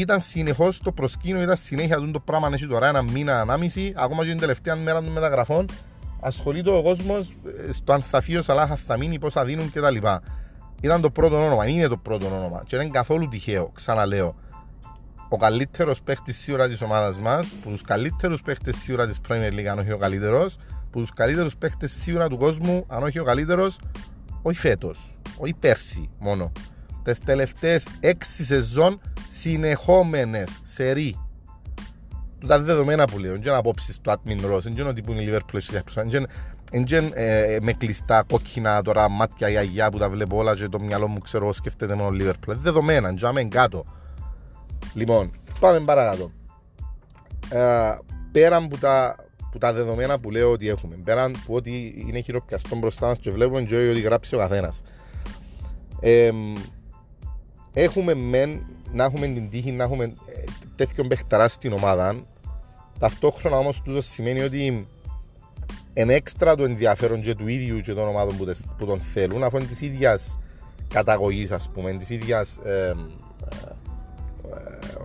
ήταν 0.00 0.20
συνεχώς 0.20 0.78
το 0.78 0.92
προσκήνιο, 0.92 1.42
ήταν 1.42 1.56
συνέχεια 1.56 2.10
το 2.10 2.20
πράγμα 2.20 2.50
έχει 2.52 2.66
τώρα 2.66 2.88
ένα 2.88 3.02
μήνα, 3.02 3.40
ανάμιση, 3.40 3.92
ακόμα 3.96 4.22
και 4.22 4.28
την 4.28 4.38
τελευταία 4.38 4.76
μέρα 4.76 5.02
των 5.02 5.12
μεταγραφών. 5.12 5.68
Ασχολείται 6.20 6.70
ο 6.70 6.82
κόσμος 6.82 7.36
ε, 7.68 7.72
στο 7.72 7.92
αν 7.92 8.02
θα 8.02 8.20
φύγει 8.20 8.36
ο 8.38 8.42
Σαλάχα, 8.42 8.76
θα 8.76 8.96
μείνει, 8.96 9.18
πόσα 9.18 9.44
δίνουν 9.44 9.70
κτλ. 9.70 9.96
Ήταν 10.80 11.00
το 11.00 11.10
πρώτο 11.10 11.44
όνομα, 11.44 11.68
είναι 11.68 11.86
το 11.86 11.96
πρώτο 11.96 12.26
όνομα. 12.26 12.62
Και 12.66 12.76
δεν 12.76 12.86
είναι 12.86 12.94
καθόλου 12.94 13.28
τυχαίο, 13.28 13.70
ξαναλέω. 13.74 14.34
Ο 15.28 15.36
καλύτερος 15.36 16.02
παίχτης 16.02 16.36
σίγουρα 16.36 16.68
της 16.68 16.82
ομάδας 16.82 17.20
μας, 17.20 17.54
που 17.62 17.70
τους 17.70 17.82
καλύτερους 17.82 18.42
παίχτες 18.42 18.76
σίγουρα 18.76 19.06
της 19.06 19.20
Premier 19.28 19.52
League, 19.52 19.66
αν 19.66 19.78
όχι 19.78 19.92
ο 19.92 19.98
καλύτερος, 19.98 20.56
που 20.90 21.00
τους 21.00 21.12
καλύτερους 21.12 21.56
παίχτες 21.56 21.92
σίγουρα 21.92 22.28
του 22.28 22.36
κόσμου, 22.36 22.84
αν 22.88 23.02
όχι 23.02 23.18
ο 23.18 23.24
καλύτερος, 23.24 23.78
όχι 24.42 24.58
φέτος, 24.58 25.18
όχι 25.36 25.54
πέρσι 25.54 26.10
μόνο. 26.18 26.52
Τις 27.06 27.18
τελευταίες 27.18 27.86
έξι 28.00 28.44
σεζόν 28.44 29.00
συνεχόμενες 29.28 30.58
σερί 30.62 31.20
τα 32.46 32.60
δεδομένα 32.60 33.04
που 33.04 33.18
λέω, 33.18 33.38
δεν 33.38 33.54
απόψεις 33.54 34.00
του 34.00 34.10
admin 34.10 34.52
Ross, 34.52 34.60
δεν 34.60 34.86
ότι 34.86 35.02
που 35.02 35.12
είναι 35.12 35.22
η 35.22 35.28
Liverpool 35.30 35.58
δεν 36.70 37.12
ε, 37.14 37.58
με 37.60 37.72
κλειστά 37.72 38.24
κόκκινα 38.28 38.82
τώρα 38.82 39.08
μάτια 39.08 39.50
η 39.50 39.56
αγιά 39.56 39.90
που 39.90 39.98
τα 39.98 40.10
βλέπω 40.10 40.36
όλα 40.36 40.54
και 40.54 40.68
το 40.68 40.80
μυαλό 40.80 41.08
μου 41.08 41.18
ξέρω 41.18 41.52
σκέφτεται 41.52 41.94
μόνο 41.94 42.16
Liverpool. 42.20 42.54
Δεδομένα, 42.54 43.12
δεν 43.32 43.48
κάτω. 43.48 43.84
Λοιπόν, 44.94 45.30
πάμε 45.60 45.80
παρακάτω. 45.80 46.30
Ε, 47.48 47.98
πέραν 48.32 48.64
από 48.64 48.78
τα, 48.78 49.16
που 49.50 49.58
τα 49.58 49.72
δεδομένα 49.72 50.18
που 50.18 50.30
λέω 50.30 50.50
ότι 50.50 50.68
έχουμε, 50.68 50.96
πέραν 51.04 51.32
που 51.46 51.54
ότι 51.54 52.04
είναι 52.08 52.20
χειροπιαστό 52.20 52.76
μπροστά 52.76 53.06
μας 53.06 53.18
και 53.18 53.30
βλέπουμε 53.30 53.62
και 53.62 53.88
ότι 53.90 54.00
γράψει 54.00 54.34
ο 54.34 54.38
καθένας. 54.38 54.82
Ε, 56.00 56.30
έχουμε 57.82 58.14
μεν 58.14 58.66
να 58.92 59.04
έχουμε 59.04 59.26
την 59.26 59.50
τύχη 59.50 59.72
να 59.72 59.84
έχουμε 59.84 60.04
ε, 60.04 60.44
τέτοιο 60.76 61.06
παιχταρά 61.06 61.48
στην 61.48 61.72
ομάδα. 61.72 62.24
Ταυτόχρονα 62.98 63.58
όμως 63.58 63.82
τούτο 63.82 64.00
σημαίνει 64.00 64.40
ότι 64.40 64.86
είναι 65.94 66.14
έξτρα 66.14 66.54
το 66.54 66.64
ενδιαφέρον 66.64 67.20
και 67.20 67.34
του 67.34 67.48
ίδιου 67.48 67.80
και 67.80 67.92
των 67.92 68.08
ομάδων 68.08 68.36
που, 68.36 68.44
τες, 68.44 68.64
που 68.78 68.86
τον 68.86 69.00
θέλουν 69.00 69.42
αφού 69.42 69.56
είναι 69.56 69.66
της 69.66 69.80
ίδιας 69.80 70.38
καταγωγής, 70.88 71.52
ας 71.52 71.70
πούμε, 71.74 71.92
της 71.92 72.10
ίδιας. 72.10 72.58
Ε, 72.64 72.70
ε, 72.70 72.94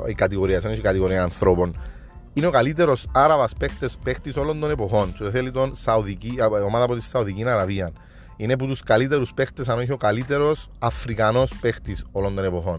ε, 0.06 0.10
η 0.10 0.14
κατηγορία, 0.14 0.62
σαν 0.62 0.74
η 0.74 0.78
κατηγορία 0.78 1.24
ανθρώπων. 1.24 1.82
Είναι 2.34 2.48
ο 2.48 2.52
καλύτερος 2.52 3.08
Άραβας 3.14 3.54
παίχτη 4.04 4.40
όλων 4.40 4.60
των 4.60 4.72
εποχών. 4.72 5.14
Και 5.14 5.30
θέλει 5.30 5.52
τον 5.52 5.76
Σαουδική, 5.76 6.36
ομάδα 6.66 6.84
από 6.84 6.96
τη 6.96 7.02
Σαουδική 7.02 7.48
Αραβία. 7.48 7.92
Είναι 8.38 8.54
από 8.54 8.66
τους 8.66 8.84
καλύτερους 8.84 9.34
παίχτες, 9.34 9.70
αν 9.70 9.80
όχι 9.80 9.92
ο 9.92 9.98
καλύτερος 9.98 10.70
Αφρικανός 10.80 11.54
παίχτης 11.62 12.06
όλων 12.12 12.36
των 12.36 12.44
εποχών. 12.44 12.78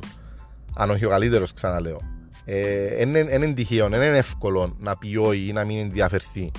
Αν 0.77 0.91
όχι 0.91 1.05
ο 1.05 1.09
καλύτερος, 1.09 1.53
ξαναλέω. 1.53 2.01
Ε, 2.45 3.01
είναι 3.01 3.53
τυχαίο, 3.53 3.87
είναι 3.87 4.07
εύκολο 4.07 4.77
να 4.79 4.97
πει 4.97 5.17
όχι 5.17 5.47
ή 5.49 5.53
να 5.53 5.65
μην 5.65 5.79
ενδιαφερθεί. 5.79 6.51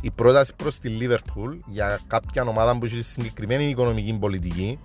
Η 0.00 0.10
πρόταση 0.10 0.52
προς 0.56 0.78
τη 0.78 0.88
Λίβερπουλ 0.88 1.56
για 1.66 2.00
κάποια 2.06 2.42
ομάδα 2.42 2.78
που 2.78 2.84
έχει 2.84 3.02
συγκεκριμένη 3.02 3.68
οικονομική 3.68 4.12
πολιτική 4.12 4.78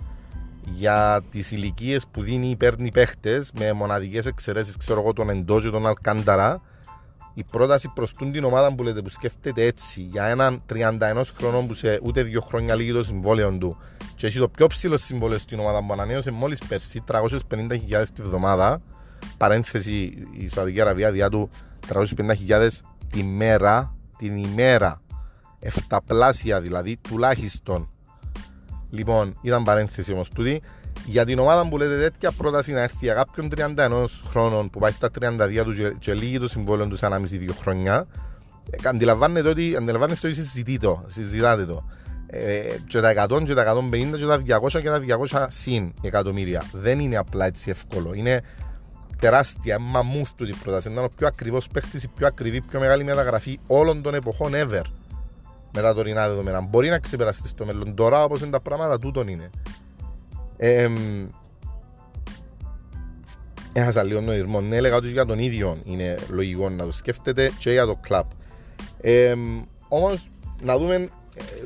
για 0.64 1.24
τις 1.30 1.52
ηλικίες 1.52 2.08
που 2.12 2.22
δίνει 2.22 2.48
ή 2.50 2.56
παίρνει 2.56 2.92
παίχτες 2.92 3.52
με 3.60 3.74
μοναδικές 3.74 4.26
εξαιρέσεις, 4.26 4.78
ξέρω 4.78 5.00
εγώ, 5.00 5.14
τον 5.14 5.30
Εντό 5.30 5.62
και 5.62 5.70
τον 5.70 5.88
Αλκάνταρα. 5.88 6.62
Η 7.34 7.44
πρόταση 7.52 7.92
προς 7.96 8.14
την 8.14 8.44
ομάδα 8.44 8.76
που 8.76 8.84
λέτε 8.84 9.02
που 9.02 9.10
σκέφτεται 9.10 9.64
έτσι 9.64 10.02
για 10.02 10.26
έναν 10.26 10.62
31 10.74 11.22
χρονών 11.38 11.68
που 11.68 11.74
σε 11.74 12.00
ούτε 12.04 12.24
δύο 12.24 12.42
χρόνια 12.42 12.76
λύγει 12.76 12.92
το 12.94 13.04
συμβόλαιο 13.04 13.52
του 13.52 13.78
και 14.16 14.28
έχει 14.28 14.40
το 14.40 14.50
πιο 14.50 14.68
ψηλό 14.68 14.98
συμβόλαιο 14.98 15.40
στην 15.40 15.60
ομάδα 15.60 15.86
που 15.86 15.94
ανανέωσε 15.94 16.32
μόλις 16.32 16.60
πέρσι 16.68 17.04
350.000 17.08 17.38
τη 18.14 18.22
βδομάδα. 18.22 18.82
Παρένθεση 19.38 20.28
η 20.32 20.48
Σαουδική 20.48 20.82
Αραβία 20.82 21.12
διά 21.12 21.30
του 21.30 21.50
350.000 21.94 22.68
τη 23.12 23.24
μέρα, 23.24 23.96
την 24.18 24.36
ημέρα. 24.36 25.02
Εφταπλάσια 25.60 26.60
δηλαδή 26.62 26.98
τουλάχιστον 26.98 27.90
Λοιπόν, 28.92 29.34
ήταν 29.42 29.64
παρένθεση 29.64 30.14
όμως 30.14 30.30
τούτη. 30.30 30.62
Για 31.06 31.26
την 31.26 31.40
ομάδα 31.40 31.68
που 31.68 31.78
λέτε 31.78 31.98
τέτοια 31.98 32.32
πρόταση 32.32 32.72
να 32.72 32.80
έρθει 32.80 32.98
για 33.06 33.14
κάποιον 33.14 33.50
31 33.56 34.04
χρόνων 34.28 34.70
που 34.70 34.80
πάει 34.80 34.92
στα 34.92 35.10
32 35.20 35.62
του 35.64 35.74
και, 35.74 35.96
και 36.00 36.14
λύγει 36.14 36.40
το 36.40 36.48
συμβόλαιο 36.48 36.88
του 36.88 36.98
σαν 36.98 37.22
μισή 37.22 37.38
δύο 37.38 37.54
χρόνια, 37.54 38.08
ε, 38.70 38.90
αντιλαμβάνεται 38.90 39.50
ότι, 39.50 39.76
αντιλαμβάνεστε 39.76 40.28
ότι 40.28 40.36
συζητείτε, 40.36 41.00
συζητάτε 41.06 41.66
το. 41.66 41.86
Ε, 42.28 42.62
και 42.88 43.00
τα 43.00 43.28
100 43.30 43.44
και 43.44 43.54
τα 43.54 43.76
150 43.92 44.18
και 44.18 44.26
τα 44.26 44.60
200 44.62 44.82
και 44.82 44.90
τα 44.90 45.02
200 45.30 45.46
συν 45.50 45.94
εκατομμύρια. 46.02 46.64
Δεν 46.72 47.00
είναι 47.00 47.18
απλά 47.18 47.46
έτσι 47.46 47.70
εύκολο. 47.70 48.14
Είναι 48.14 48.42
τεράστια, 49.20 49.80
μαμούθ 49.80 50.32
του 50.36 50.46
την 50.46 50.58
πρόταση. 50.64 50.90
Είναι 50.90 51.00
ο 51.00 51.10
πιο 51.18 51.28
ακριβώ 51.28 51.62
παίχτη, 51.74 51.98
η 51.98 52.10
πιο 52.16 52.28
ακριβή, 52.28 52.62
πιο 52.62 52.80
μεγάλη 52.80 53.04
μεταγραφή 53.04 53.60
όλων 53.68 54.02
των 54.02 54.14
εποχών 54.14 54.52
ever 54.56 54.84
με 55.74 55.82
τα 55.82 55.94
τωρινά 55.94 56.28
δεδομένα. 56.28 56.62
Μπορεί 56.62 56.90
να 56.90 57.00
ξεπεραστεί 57.00 57.48
στο 57.48 57.66
μέλλον. 57.66 57.96
Τώρα 57.96 58.24
όπως 58.24 58.42
είναι 58.42 58.52
τα 58.52 58.62
πράγματα, 58.62 59.00
τούτον 59.00 59.28
είναι. 59.28 59.50
Ε, 60.64 60.88
Έχασα 63.74 64.04
λίγο 64.04 64.22
νοησμό. 64.22 64.62
Ναι, 64.62 64.76
έλεγα 64.76 64.96
ότι 64.96 65.10
για 65.10 65.26
τον 65.26 65.40
ίδιο 65.40 65.78
είναι 65.84 66.18
λογικό 66.30 66.70
να 66.70 66.86
το 66.86 66.92
σκέφτεται 66.92 67.52
και 67.60 67.72
για 67.72 67.86
το 67.86 67.96
κλαπ. 67.96 68.26
Ε, 69.02 69.34
Όμως, 69.88 70.30
να 70.62 70.78
δούμε 70.78 70.96
ε, 70.96 71.10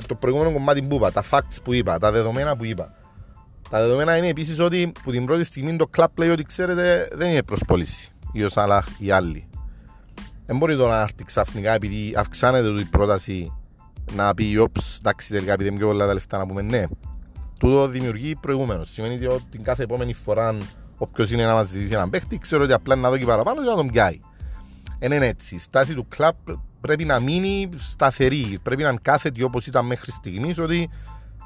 το 0.08 0.16
προηγούμενο 0.16 0.52
κομμάτι 0.52 0.82
που 0.82 0.96
είπα, 0.96 1.12
τα 1.12 1.24
facts 1.32 1.58
που 1.64 1.74
είπα, 1.74 2.00
τα 2.00 2.12
δεδομένα 2.12 2.56
που 2.56 2.66
είπα. 2.66 2.94
Τα 3.70 3.82
δεδομένα 3.82 4.18
είναι 4.18 4.28
επίσης 4.28 4.60
ότι 4.60 4.92
που 5.04 5.12
την 5.12 5.26
πρώτη 5.26 5.44
στιγμή 5.44 5.76
το 5.76 5.88
κλαπ 5.88 6.18
λέει 6.18 6.30
ότι 6.30 6.44
ξέρετε 6.44 7.10
δεν 7.14 7.30
είναι 7.30 7.44
προς 7.44 7.60
πώληση. 7.68 8.10
Ή 8.32 8.44
ο 8.44 8.50
Σαλάχ 8.50 8.88
ή 9.00 9.12
άλλοι. 9.12 9.48
Δεν 10.46 10.58
μπορεί 10.58 10.76
το 10.76 10.88
να 10.88 11.02
έρθει 11.02 11.24
ξαφνικά 11.24 11.74
επειδή 11.74 12.14
αυξάνεται 12.18 12.82
η 12.82 12.86
πρόταση 12.86 13.54
να 14.16 14.34
πει 14.34 14.58
όψ, 14.58 14.98
εντάξει 14.98 15.30
τελικά 15.30 15.54
επειδή 15.54 15.70
είναι 15.70 15.78
πιο 15.78 15.88
πολλά 15.88 16.08
τα 16.08 16.14
λεφτά 16.14 16.38
να 16.38 16.46
πούμε 16.46 16.62
ναι. 16.62 16.84
Τούτο 17.58 17.88
δημιουργεί 17.88 18.36
προηγούμενο. 18.36 18.84
Σημαίνει 18.84 19.26
ότι 19.26 19.44
την 19.50 19.64
κάθε 19.64 19.84
επόμενη 19.84 20.14
φορά 20.14 20.58
όποιος 20.98 21.32
είναι 21.32 21.46
να 21.46 21.54
μας 21.54 21.68
ζητήσει 21.68 21.94
έναν 21.94 22.10
παίχτη, 22.10 22.38
ξέρω 22.38 22.64
ότι 22.64 22.74
απλά 22.74 22.96
να 22.96 23.10
δω 23.10 23.18
και 23.18 23.26
παραπάνω 23.26 23.62
και 23.62 23.70
να 23.70 23.76
τον 23.76 23.88
πιάει. 23.88 24.20
Είναι 25.00 25.28
έτσι. 25.28 25.56
Η 25.56 25.58
στάση 25.58 25.94
του 25.94 26.08
κλαπ 26.08 26.36
πρέπει 26.82 27.06
να 27.06 27.20
μείνει 27.20 27.70
σταθερή. 27.76 28.58
Πρέπει 28.64 28.84
να 28.84 28.90
είναι 28.90 29.00
κάθετη 29.02 29.44
όπως 29.44 29.68
ήταν 29.68 29.86
μέχρι 29.86 30.12
στιγμής, 30.12 30.60
ότι 30.60 30.90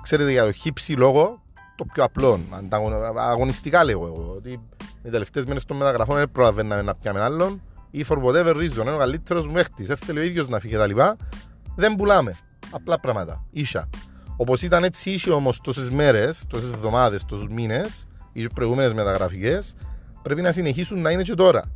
ξέρετε 0.01 0.31
για 0.31 0.45
το 0.45 0.51
χύψη 0.51 0.93
λόγο, 0.93 1.41
το 1.75 1.85
πιο 1.93 2.03
απλό. 2.03 2.39
Αγωνιστικά 3.15 3.83
λέγω 3.83 4.05
εγώ. 4.05 4.33
Ότι 4.35 4.59
οι 5.03 5.09
τελευταίες 5.09 5.45
μέρες 5.45 5.65
των 5.65 5.77
μεταγραφών 5.77 6.15
δεν 6.15 6.31
προλαβαίναμε 6.31 6.81
να 6.81 6.95
πιάμε 6.95 7.21
άλλον 7.21 7.61
ή 7.91 8.05
for 8.09 8.17
whatever 8.17 8.55
reason. 8.55 8.81
Είναι 8.81 8.93
ο 8.93 8.97
καλύτερος 8.97 9.47
μου 9.47 9.53
παίχτης. 9.53 9.89
Έθελε 9.89 10.19
ο 10.19 10.23
ίδιος 10.23 10.47
να 10.47 10.59
φύγει 10.59 10.75
κτλ. 10.75 10.99
Δεν 11.75 11.95
πουλάμε. 11.95 12.37
Απλά 12.71 12.99
πράγματα. 12.99 13.45
Ίσα. 13.51 13.89
Όπως 14.41 14.62
ήταν 14.62 14.84
έτσι 14.84 15.12
ίσιο 15.12 15.36
όμως 15.36 15.62
τόσες 15.62 15.89
μέρες, 15.89 16.46
τόσες 16.50 16.72
εβδομάδες, 16.72 17.25
τόσους 17.25 17.48
μήνες, 17.48 18.08
οι 18.34 18.48
προηγούμενες 18.48 18.93
μεταγραφικές, 18.93 19.74
πρέπει 20.22 20.41
να 20.41 20.51
συνεχίσουν 20.51 21.01
να 21.01 21.12
είναι 21.12 21.22
και 21.22 21.34
τώρα. 21.34 21.72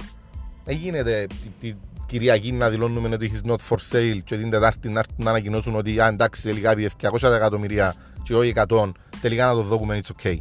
Δεν 0.65 0.75
γίνεται 0.75 1.27
τη, 1.41 1.49
τη 1.59 1.75
Κυριακή 2.05 2.51
να 2.51 2.69
δηλώνουμε 2.69 3.09
ότι 3.13 3.25
έχει 3.25 3.39
not 3.45 3.55
for 3.69 3.77
sale 3.91 4.19
και 4.23 4.37
την 4.37 4.49
Τετάρτη 4.49 4.89
να, 4.89 5.03
να 5.15 5.29
ανακοινώσουν 5.29 5.75
ότι 5.75 5.99
αν 5.99 6.13
εντάξει 6.13 6.43
τελικά 6.43 6.75
πει 6.75 6.89
200 7.01 7.31
εκατομμυρία 7.31 7.95
και 8.23 8.35
όχι 8.35 8.53
100, 8.55 8.91
τελικά 9.21 9.45
να 9.45 9.53
το 9.53 9.61
δούμε 9.61 9.99
it's 10.03 10.23
ok. 10.23 10.37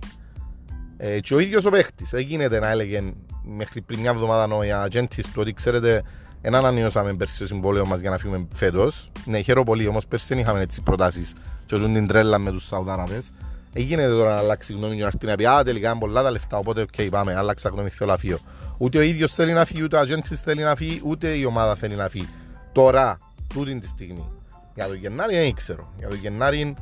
Ε, 0.97 1.21
και 1.21 1.35
ο 1.35 1.39
ίδιος 1.39 1.65
ο 1.65 1.71
παίχτης. 1.71 2.11
Δεν 2.11 2.21
γίνεται 2.21 2.59
να 2.59 2.71
έλεγε 2.71 3.13
μέχρι 3.43 3.81
πριν 3.81 4.01
μια 4.01 4.11
εβδομάδα 4.11 4.55
ο 4.55 4.61
agent 4.85 5.07
του 5.09 5.33
ότι 5.37 5.53
ξέρετε 5.53 6.03
Εν 6.45 6.55
ανανεώσαμε 6.55 7.15
πέρσι 7.15 7.39
το 7.39 7.47
συμβόλαιο 7.47 7.87
μας 7.87 8.01
για 8.01 8.11
να 8.11 8.19
φύγουμε 8.19 8.47
φέτος. 8.55 9.11
Ναι, 9.25 9.41
χαίρομαι 9.41 9.65
πολύ, 9.65 9.87
όμως 9.87 10.07
πέρσι 10.07 10.27
δεν 10.29 10.39
είχαμε 10.39 10.61
έτσι 10.61 10.83
προτάσεις 10.83 11.35
και 11.67 11.75
όσο 11.75 11.85
την 11.85 12.07
τρέλα 12.07 12.39
με 12.39 12.51
τους 12.51 12.67
Σαουδάραβες. 12.67 13.31
Έγινε 13.73 14.09
τώρα 14.09 14.35
να 14.35 14.39
αλλάξει 14.39 14.73
γνώμη 14.73 14.95
και 14.95 15.01
να 15.01 15.07
έρθει 15.07 15.27
να 15.27 15.35
πει 15.35 15.47
Α, 15.47 15.63
τελικά 15.63 15.91
είναι 15.91 15.99
πολλά 15.99 16.23
τα 16.23 16.31
λεφτά, 16.31 16.57
οπότε 16.57 16.81
OK, 16.81 16.89
okay, 16.97 17.09
πάμε, 17.11 17.37
άλλαξα 17.37 17.69
γνώμη, 17.69 17.89
θέλω 17.89 18.11
να 18.11 18.17
φύγω. 18.17 18.39
Ούτε 18.79 18.99
ο 18.99 19.01
ίδιος 19.01 19.35
θέλει 19.35 19.53
να 19.53 19.65
φύγει, 19.65 19.83
ούτε 19.83 19.97
ο 19.97 19.99
ατζέντη 20.01 20.35
θέλει 20.35 20.63
να 20.63 20.75
φύγει, 20.75 21.01
ούτε 21.05 21.29
η 21.29 21.45
ομάδα 21.45 21.75
θέλει 21.75 21.95
να 21.95 22.09
φύγει. 22.09 22.29
Τώρα, 22.73 23.19
τούτη 23.55 23.79
τη 23.79 23.87
στιγμή. 23.87 24.31
Για 24.75 24.87
το 24.87 24.95
Γενάρη 24.95 25.37
δεν 25.37 25.55
ξέρω. 25.55 25.93
Για 25.99 26.09
το 26.09 26.15
Γενάρη 26.15 26.75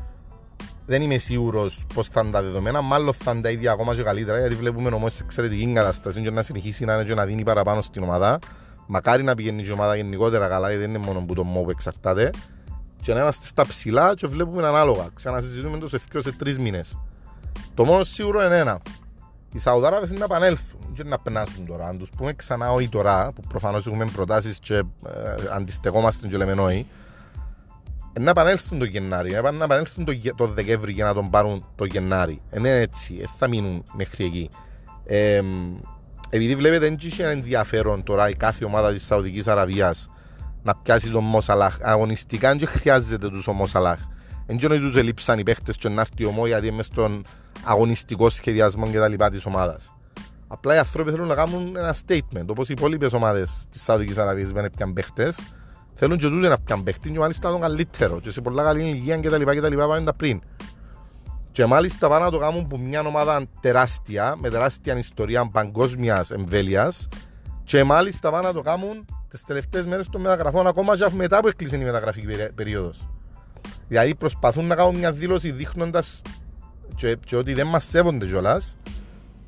δεν 0.86 1.02
είμαι 1.02 1.18
σίγουρος 1.18 1.86
πώς 1.94 2.08
θα 2.08 2.20
είναι 2.20 2.30
τα 2.30 2.42
δεδομένα. 2.42 2.80
Μάλλον 2.80 3.12
θα 3.14 3.30
είναι 3.30 3.40
τα 3.40 3.50
ίδια 3.50 3.72
ακόμα 3.72 3.94
και 3.94 4.02
καλύτερα, 4.02 4.38
γιατί 4.38 4.54
βλέπουμε 4.54 4.88
όμως 4.88 5.20
εξαιρετική 5.20 5.72
κατάσταση 5.72 6.20
και 6.20 6.30
να 6.30 6.42
συνεχίσει 6.42 6.84
να 6.84 6.94
είναι 6.94 7.04
και 7.04 7.14
να 7.14 7.24
δίνει 7.24 7.42
παραπάνω 7.42 7.80
στην 7.80 8.02
ομάδα. 8.02 8.38
Μακάρι 8.92 9.22
να 9.22 9.34
πηγαίνει 9.34 9.62
η 9.66 9.72
ομάδα 9.72 9.96
γενικότερα 9.96 10.48
καλά, 10.48 10.68
γιατί 10.68 10.84
δεν 10.84 10.94
είναι 10.94 11.04
μόνο 11.06 11.20
που 11.20 11.34
το 11.34 11.44
Μο 11.44 11.68
εξαρτάται. 11.68 12.30
Και 13.02 13.12
να 13.12 13.20
είμαστε 13.20 13.46
στα 13.46 13.66
ψηλά 13.66 14.14
και 14.14 14.26
βλέπουμε 14.26 14.66
ανάλογα. 14.66 15.08
Ξανασυζητούμε 15.14 15.78
το 15.78 15.88
σε 15.88 16.00
δύο 16.10 16.22
σε 16.22 16.32
τρεις 16.32 16.58
μήνες. 16.58 16.98
Το 17.74 17.84
μόνο 17.84 18.04
σίγουρο 18.04 18.44
είναι 18.44 18.58
ένα. 18.58 18.80
Οι 19.52 19.58
Σαουδάραβες 19.58 20.10
είναι 20.10 20.18
να 20.18 20.24
επανέλθουν 20.24 20.80
και 20.94 21.04
να 21.04 21.18
περνάσουν 21.18 21.66
τώρα. 21.66 21.86
Αν 21.86 21.98
τους 21.98 22.10
πούμε 22.16 22.32
ξανά 22.32 22.72
όχι 22.72 22.88
τώρα, 22.88 23.32
που 23.32 23.42
προφανώς 23.48 23.86
έχουμε 23.86 24.04
προτάσεις 24.04 24.58
και 24.58 24.74
ε, 24.74 24.84
αντιστεκόμαστε 25.54 26.26
και 26.26 26.36
λέμε 26.36 26.52
όχι, 26.52 26.86
να 28.20 28.30
επανέλθουν 28.30 28.78
το 28.78 28.84
Γενάρη, 28.84 29.30
να 29.30 29.64
επανέλθουν 29.64 30.04
το, 30.04 30.12
το 30.36 30.46
Δεκέμβρη 30.46 30.92
για 30.92 31.04
να 31.04 31.14
τον 31.14 31.30
πάρουν 31.30 31.64
το 31.76 31.84
Γενάρη. 31.84 32.40
Είναι 32.56 32.80
έτσι, 32.80 33.16
δεν 33.18 33.30
θα 33.38 33.48
μείνουν 33.48 33.82
μέχρι 33.96 34.24
εκεί. 34.24 34.48
Ε, 35.04 35.40
επειδή 36.30 36.56
βλέπετε 36.56 36.78
δεν 36.78 36.96
είχε 37.00 37.26
ενδιαφέρον 37.26 38.02
τώρα 38.02 38.28
η 38.28 38.34
κάθε 38.34 38.64
ομάδα 38.64 38.92
της 38.92 39.06
Σαουδικής 39.06 39.48
Αραβίας 39.48 40.10
να 40.62 40.74
πιάσει 40.74 41.10
τον 41.10 41.24
Μοσαλάχ. 41.24 41.76
Αγωνιστικά 41.82 42.54
δεν 42.54 42.68
χρειάζεται 42.68 43.28
τους 43.28 43.46
ο 43.46 43.52
Μοσαλάχ. 43.52 43.98
Δεν 44.46 44.56
ξέρω 44.56 44.74
ότι 44.74 44.82
τους 44.82 44.96
ελείψαν 44.96 45.38
οι 45.38 45.42
παίχτες 45.42 45.76
και 45.76 45.88
να 45.88 46.00
έρθει 46.00 46.24
ομό 46.24 46.46
γιατί 46.46 46.66
είμαι 46.66 46.82
στον 46.82 47.24
αγωνιστικό 47.64 48.30
σχεδιασμό 48.30 48.90
και 48.90 48.98
τα 48.98 49.08
λοιπά 49.08 49.28
της 49.28 49.46
ομάδας. 49.46 49.94
Απλά 50.48 50.74
οι 50.74 50.78
άνθρωποι 50.78 51.10
θέλουν 51.10 51.26
να 51.26 51.34
κάνουν 51.34 51.76
ένα 51.76 51.94
statement, 52.06 52.46
όπως 52.46 52.68
οι 52.68 52.74
υπόλοιπες 52.76 53.12
ομάδες 53.12 53.64
της 53.70 53.82
Σαουδικής 53.82 54.18
Αραβίας 54.18 54.50
δεν 54.50 54.64
έπιαν 54.64 54.92
παίχτες. 54.92 55.38
Θέλουν 55.94 56.18
και 56.18 56.28
τούτοι 56.28 56.48
να 56.48 56.58
πιαν 56.58 56.82
παίχτη 56.82 57.10
και 57.10 57.18
μάλιστα 57.18 57.50
τον 57.50 57.60
καλύτερο 57.60 58.20
και 58.20 58.30
σε 58.30 58.40
πολλά 58.40 58.62
καλή 58.62 58.88
ηλικία 58.88 59.16
και 59.18 59.30
τα 59.30 59.38
λοιπά 59.38 59.54
και 59.54 59.60
τα 59.60 59.68
λοιπά 59.68 59.86
πάνε 59.88 60.04
τα 60.04 60.14
πριν. 60.14 60.40
Και 61.52 61.66
μάλιστα 61.66 62.08
πάνε 62.08 62.24
να 62.24 62.30
το 62.30 62.38
κάνουν 62.38 62.66
που 62.66 62.78
μια 62.78 63.00
ομάδα 63.00 63.46
τεράστια, 63.60 64.36
με 64.38 64.48
τεράστια 64.48 64.98
ιστορία 64.98 65.48
παγκόσμιας 65.52 66.30
εμβέλειας. 66.30 67.08
Και 67.64 67.84
μάλιστα 67.84 68.30
πάνε 68.30 68.46
να 68.46 68.52
το 68.52 68.62
κάνουν 68.62 69.04
τις 69.28 69.44
τελευταίες 69.44 69.86
μέρες 69.86 70.08
των 70.08 70.20
μεταγραφών, 70.20 70.66
ακόμα 70.66 70.96
και 70.96 71.06
μετά 71.12 71.40
που 71.40 71.48
έκλεισε 71.48 71.76
η 71.76 71.84
μεταγραφική 71.84 72.26
περίοδος. 72.54 73.08
Δηλαδή 73.88 74.14
προσπαθούν 74.14 74.66
να 74.66 74.74
κάνουν 74.74 74.96
μια 74.96 75.12
δήλωση 75.12 75.50
δείχνοντας 75.50 76.22
και, 76.94 77.16
και 77.24 77.36
ότι 77.36 77.52
δεν 77.54 77.66
μας 77.66 77.84
σέβονται 77.84 78.26
κιόλας. 78.26 78.76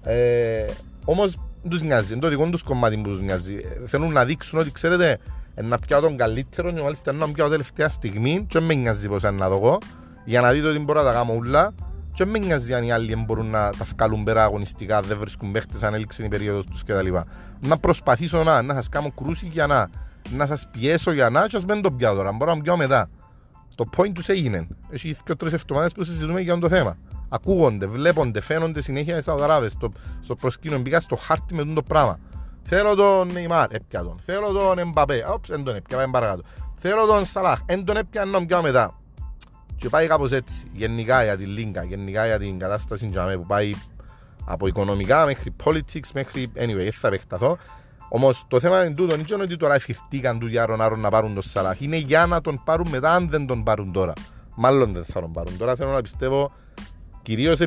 Ε, 0.03 0.65
Όμως 1.05 1.37
τους 1.69 1.83
νοιάζει, 1.83 2.13
είναι 2.13 2.21
το 2.21 2.29
δικό 2.29 2.49
τους 2.49 2.63
κομμάτι 2.63 2.97
που 2.97 3.09
τους 3.09 3.21
νοιάζει. 3.21 3.55
Ε, 3.55 3.87
θέλουν 3.87 4.13
να 4.13 4.25
δείξουν 4.25 4.59
ότι 4.59 4.73
ξέρετε, 4.73 5.19
να 5.63 5.79
πιάω 5.79 6.01
τον 6.01 6.17
καλύτερο 6.17 6.73
και 6.73 6.83
μάλιστα 6.83 7.13
να 7.13 7.29
πιάω 7.33 7.49
τελευταία 7.49 7.89
στιγμή, 7.89 8.45
και 8.49 8.59
δεν 8.59 8.63
με 8.63 8.75
νοιάζει 8.75 9.09
πώ 9.09 9.17
είναι 9.17 9.31
να 9.31 9.49
δω 9.49 9.79
για 10.25 10.41
να 10.41 10.53
δείτε 10.53 10.69
ότι 10.69 10.79
μπορώ 10.79 11.03
να 11.03 11.07
τα 11.07 11.13
κάνω 11.13 11.33
όλα 11.33 11.75
και 12.15 12.25
με 12.25 12.39
νοιάζει 12.39 12.75
αν 12.75 12.85
οι 12.85 12.93
άλλοι 12.93 13.17
μπορούν 13.17 13.51
να 13.51 13.71
τα 13.71 13.87
βγάλουν 13.97 14.25
πέρα 14.25 14.45
αγωνιστικά, 14.45 15.01
δεν 15.01 15.19
βρίσκουν 15.19 15.53
παίχτες 15.53 15.83
αν 15.83 15.95
έλειξε 15.95 16.25
η 16.25 16.29
περίοδος 16.29 16.67
τους 16.67 16.83
κτλ. 16.83 17.15
Να 17.61 17.79
προσπαθήσω 17.79 18.43
να, 18.43 18.63
να 18.63 18.75
σας 18.75 18.89
κάνω 18.89 19.11
κρούση 19.11 19.47
για 19.47 19.67
να, 19.67 19.91
να 20.31 20.47
σας 20.47 20.69
πιέσω 20.71 21.13
για 21.13 21.31
να 21.31 21.47
και 21.47 21.57
ας 21.57 21.65
μην 21.65 21.83
το 21.83 21.91
πιάω 21.91 22.15
τώρα, 22.15 22.33
μπορώ 22.33 22.55
να 22.55 22.61
πιάω 22.61 22.77
μετά. 22.77 23.11
Το 23.75 23.85
point 23.97 24.13
τους 24.13 24.29
έγινε. 24.29 24.67
Έχει 24.91 25.17
και 25.25 25.35
τρεις 25.35 25.53
εβδομάδες 25.53 25.93
που 25.93 26.05
συζητούμε 26.05 26.41
για 26.41 26.59
το 26.59 26.69
θέμα. 26.69 26.97
Ακούγονται, 27.29 27.87
βλέπονται, 27.87 28.41
φαίνονται 28.41 28.81
συνέχεια 28.81 29.17
οι 29.17 29.23
Σαουδαράβες 29.23 29.73
στο, 29.73 29.93
στο 30.21 30.35
προσκήνιο. 30.35 30.79
Μπήκα 30.79 31.01
στο 31.01 31.17
χάρτη 31.17 31.55
με 31.55 31.65
το 31.65 31.83
πράγμα. 31.83 32.19
Θέλω 32.63 32.95
τον 32.95 33.33
Νεϊμάρ, 33.33 33.75
έπια 33.75 34.03
τον. 34.03 34.17
Θέλω 34.25 34.53
τον 34.53 34.79
Εμπαπέ, 34.79 35.25
όψ, 35.29 35.49
δεν 35.49 35.65
τον 35.65 35.77
έπια, 35.77 35.97
πάμε 35.97 36.13
παρακάτω. 36.13 36.43
Θέλω 36.81 37.07
τον 37.07 37.27
Σαλάχ, 37.27 37.59
δεν 37.67 37.85
τον 37.85 37.97
έπια, 37.97 38.25
να 38.25 38.47
πιάω 38.47 38.63
μετά. 38.63 39.02
Και 39.83 39.89
πάει 39.89 40.07
κάπως 40.07 40.33
έτσι, 40.33 40.67
γενικά 40.73 41.23
για 41.23 41.37
την 41.37 41.49
Λίγκα, 41.49 41.85
γενικά 41.85 42.27
για 42.27 42.39
την 42.39 42.59
κατάσταση 42.59 43.11
που 43.37 43.47
πάει 43.47 43.75
από 44.45 44.67
οικονομικά 44.67 45.25
μέχρι 45.27 45.55
politics, 45.65 46.11
μέχρι, 46.15 46.53
anyway, 46.57 46.75
δεν 46.75 46.93
θα 46.93 47.09
επεκταθώ. 47.09 47.59
Όμως 48.09 48.45
το 48.49 48.61
θέμα 48.61 48.85
είναι 48.85 48.95
τούτο, 48.95 49.17
δεν 49.17 49.25
είναι 49.33 49.43
ότι 49.43 49.57
τώρα 49.57 49.75
εφηρτήκαν 49.75 50.39
του 50.39 50.47
για 50.47 50.67
Ρονάρο 50.67 50.97
να 50.97 51.11
πάρουν 51.11 51.35
τον 51.35 51.43
Σαλάχ. 51.43 51.81
Είναι 51.81 51.97
για 51.97 52.27
να 52.27 52.41
τον 52.41 52.63
πάρουν 52.65 52.89
μετά, 52.89 53.11
αν 53.11 53.31
δεν 53.31 53.47
τον 53.47 53.63
πάρουν 53.63 53.93
τώρα. 53.93 54.13
Μάλλον 54.55 54.93
δεν 54.93 55.05
θα 55.05 55.21
τον 55.21 55.33
πάρουν 55.33 55.57
τώρα. 55.57 55.77
Θέλω 55.77 55.91
να 55.91 56.01
πιστεύω 56.01 56.53
κυρίως 57.23 57.61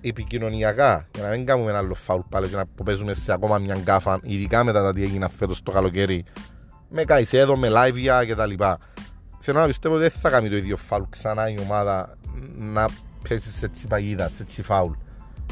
επικοινωνιακά, 0.00 1.08
για 1.14 1.22
να 1.22 1.28
μην 1.28 1.46
κάνουμε 1.46 1.70
ένα 1.70 1.78
άλλο 1.78 1.94
φάουλ 1.94 2.20
πάλι 2.28 2.48
και 2.48 2.56
να 2.56 2.64
παίζουμε 2.84 3.14
σε 3.14 3.32
ακόμα 3.32 3.58
μια 3.58 3.74
γκάφα, 3.74 4.20
ειδικά 4.22 4.64
μετά 4.64 4.82
τα 4.82 4.92
τι 4.92 5.02
έγιναν 5.02 5.30
φέτος 5.30 5.62
το 5.62 5.70
καλοκαίρι, 5.70 6.24
με 6.88 7.04
Καϊσέδο, 7.04 7.56
με 7.56 7.68
Λάιβια 7.68 8.24
κτλ. 8.24 8.52
Θέλω 9.48 9.60
να 9.60 9.66
πιστεύω 9.66 9.94
ότι 9.94 10.02
δεν 10.02 10.12
θα 10.20 10.30
κάνει 10.30 10.48
το 10.48 10.56
ίδιο 10.56 10.76
φάουλ 10.76 11.02
ξανά 11.10 11.48
η 11.48 11.58
ομάδα 11.60 12.16
να 12.56 12.88
πέσει 13.28 13.50
σε 13.50 13.64
έτσι 13.64 13.86
παγίδα, 13.86 14.28
σε 14.28 14.42
έτσι 14.42 14.62
φάουλ. 14.62 14.92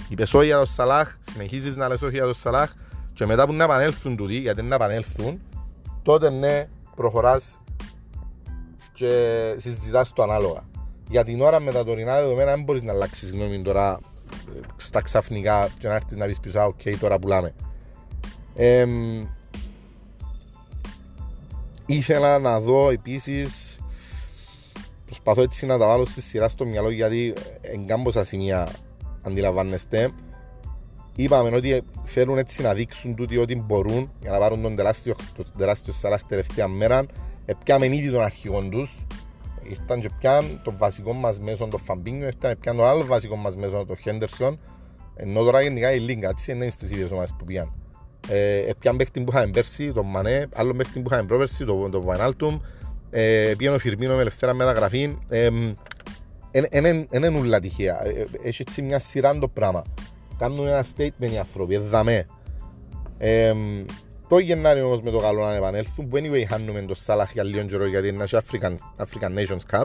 Είπες 0.08 0.34
όχι 0.34 0.46
για 0.46 0.56
τον 0.56 0.66
Σαλάχ, 0.66 1.16
συνεχίζεις 1.20 1.76
να 1.76 1.88
λες 1.88 2.02
όχι 2.02 2.14
για 2.14 2.24
τον 2.24 2.34
Σαλάχ, 2.34 2.72
και 3.12 3.26
μετά 3.26 3.46
που 3.46 3.52
να 3.52 3.64
επανέλθουν 3.64 4.16
τούτοι, 4.16 4.38
γιατί 4.38 4.62
να 4.62 4.74
επανέλθουν, 4.74 5.40
τότε 6.02 6.30
ναι, 6.30 6.68
προχωράς 6.94 7.60
και 8.92 9.54
συζητάς 9.56 10.12
το 10.12 10.22
ανάλογα. 10.22 10.60
Για 11.08 11.24
την 11.24 11.40
ώρα 11.40 11.60
με 11.60 11.72
τα 11.72 11.84
τωρινά 11.84 12.20
δεδομένα 12.20 12.50
δεν 12.50 12.62
μπορείς 12.62 12.82
να 12.82 12.92
αλλάξεις 12.92 13.32
γνώμη 13.32 13.62
τώρα 13.62 13.98
ε, 14.30 14.60
στα 14.76 15.00
ξαφνικά 15.00 15.68
και 15.78 15.88
να 15.88 15.94
έρθεις 15.94 16.16
να 16.16 16.26
πεις 16.26 16.40
πίσω, 16.40 16.64
OK, 16.64 16.80
okay, 16.84 16.96
τώρα 17.00 17.18
πουλάμε. 17.18 17.54
Ε, 18.54 18.86
ήθελα 21.86 22.38
να 22.38 22.60
δω 22.60 22.90
επίσης. 22.90 23.65
Προσπαθώ 25.26 25.50
έτσι 25.52 25.66
να 25.66 25.78
τα 25.78 25.87
βάλω 25.87 26.04
στη 26.04 26.21
σειρά 26.21 26.49
στο 26.49 26.64
μυαλό 26.64 26.90
γιατί 26.90 27.33
εγκάμποσα 27.61 28.25
σημεία 28.25 28.68
αντιλαμβάνεστε 29.23 30.11
είπαμε 31.16 31.56
ότι 31.56 31.83
θέλουν 32.04 32.38
έτσι 32.38 32.62
να 32.62 32.75
δείξουν 32.75 33.14
τούτοι 33.14 33.37
ότι 33.37 33.54
μπορούν 33.54 34.11
για 34.21 34.30
να 34.30 34.38
πάρουν 34.38 34.62
τον 34.62 34.76
τεράστιο, 34.76 35.14
το 35.37 35.45
τεράστιο 35.59 35.92
Σαλάχ 35.92 36.23
τελευταία 36.23 36.68
μέρα. 36.68 37.06
Επιάμε 37.45 37.87
ήδη 37.87 38.11
τον 38.11 38.23
αρχηγό 38.23 38.62
τους. 38.62 39.06
Ήρθαν 39.62 40.00
και 40.00 40.11
πιάν 40.18 40.61
το 40.64 40.75
βασικό 40.78 41.12
μας 41.12 41.40
μέσο, 41.40 41.66
το 41.66 41.78
Φαμπίνιο, 41.78 42.26
ήρθαν 42.26 42.56
πιάν 42.61 42.76
το 42.76 42.87
άλλο 42.87 43.04
βασικό 43.04 43.37
μας 43.37 43.56
μέσο, 43.56 43.85
το 43.85 43.97
Χέντερσον. 43.97 44.59
Ενώ 45.16 45.42
τώρα 45.42 45.62
γενικά 45.62 45.92
η 45.92 45.99
Λίγκα, 45.99 46.28
έτσι 46.28 46.52
είναι 46.52 46.71
στις 46.71 46.90
ίδιες 46.90 47.11
ομάδες 47.11 47.35
που 47.38 47.45
πιάν. 47.45 47.73
Ε, 48.28 48.71
πιάν 48.78 48.97
παίχτη 48.97 49.21
που 49.21 49.30
είχαμε 49.33 49.50
πέρσι, 49.50 49.92
τον 49.92 50.06
Μανέ, 50.06 50.49
άλλο 50.54 50.75
παίχτη 50.75 51.00
που 51.00 51.09
είχαμε 51.12 51.26
πρόπερσι, 51.26 51.64
το, 51.64 51.88
το 51.88 52.02
Βαϊνάλτουμ. 52.02 52.59
Ε, 53.10 53.54
πιάν 53.58 53.75
ο 53.75 53.78
Φιρμίνο 53.78 54.14
με 54.14 54.20
ελευθέρα 54.20 54.54
μεταγραφή. 54.54 55.16
Ε, 55.28 55.48
είναι 57.10 57.28
ούλα 57.38 57.60
τυχαία. 57.60 58.06
Ε, 58.06 58.26
έχει 58.42 58.62
έτσι 58.62 58.82
μια 58.82 58.99
σειρά 58.99 59.38
το 59.38 59.49
πράγμα 59.49 59.82
κάνουν 60.38 60.66
ένα 60.66 60.84
statement 60.97 61.32
οι 61.32 61.38
άνθρωποι, 61.38 61.75
εδαμέ. 61.75 62.26
Ε, 63.19 63.52
το 64.28 64.38
Γενάρη 64.38 64.82
όμως 64.82 65.02
με 65.02 65.10
το 65.10 65.19
καλό 65.19 65.45
να 65.45 65.54
επανέλθουν, 65.54 66.08
που 66.08 66.16
anyway 66.16 66.45
χάνουμε 66.49 66.82
το 66.82 66.95
Σάλαχ 66.95 67.32
για 67.32 67.42
λίγο 67.42 67.64
καιρό 67.64 67.86
γιατί 67.86 68.08
είναι 68.08 68.25
African, 68.30 68.75
African 68.97 69.38
Nations 69.38 69.76
Cup, 69.76 69.84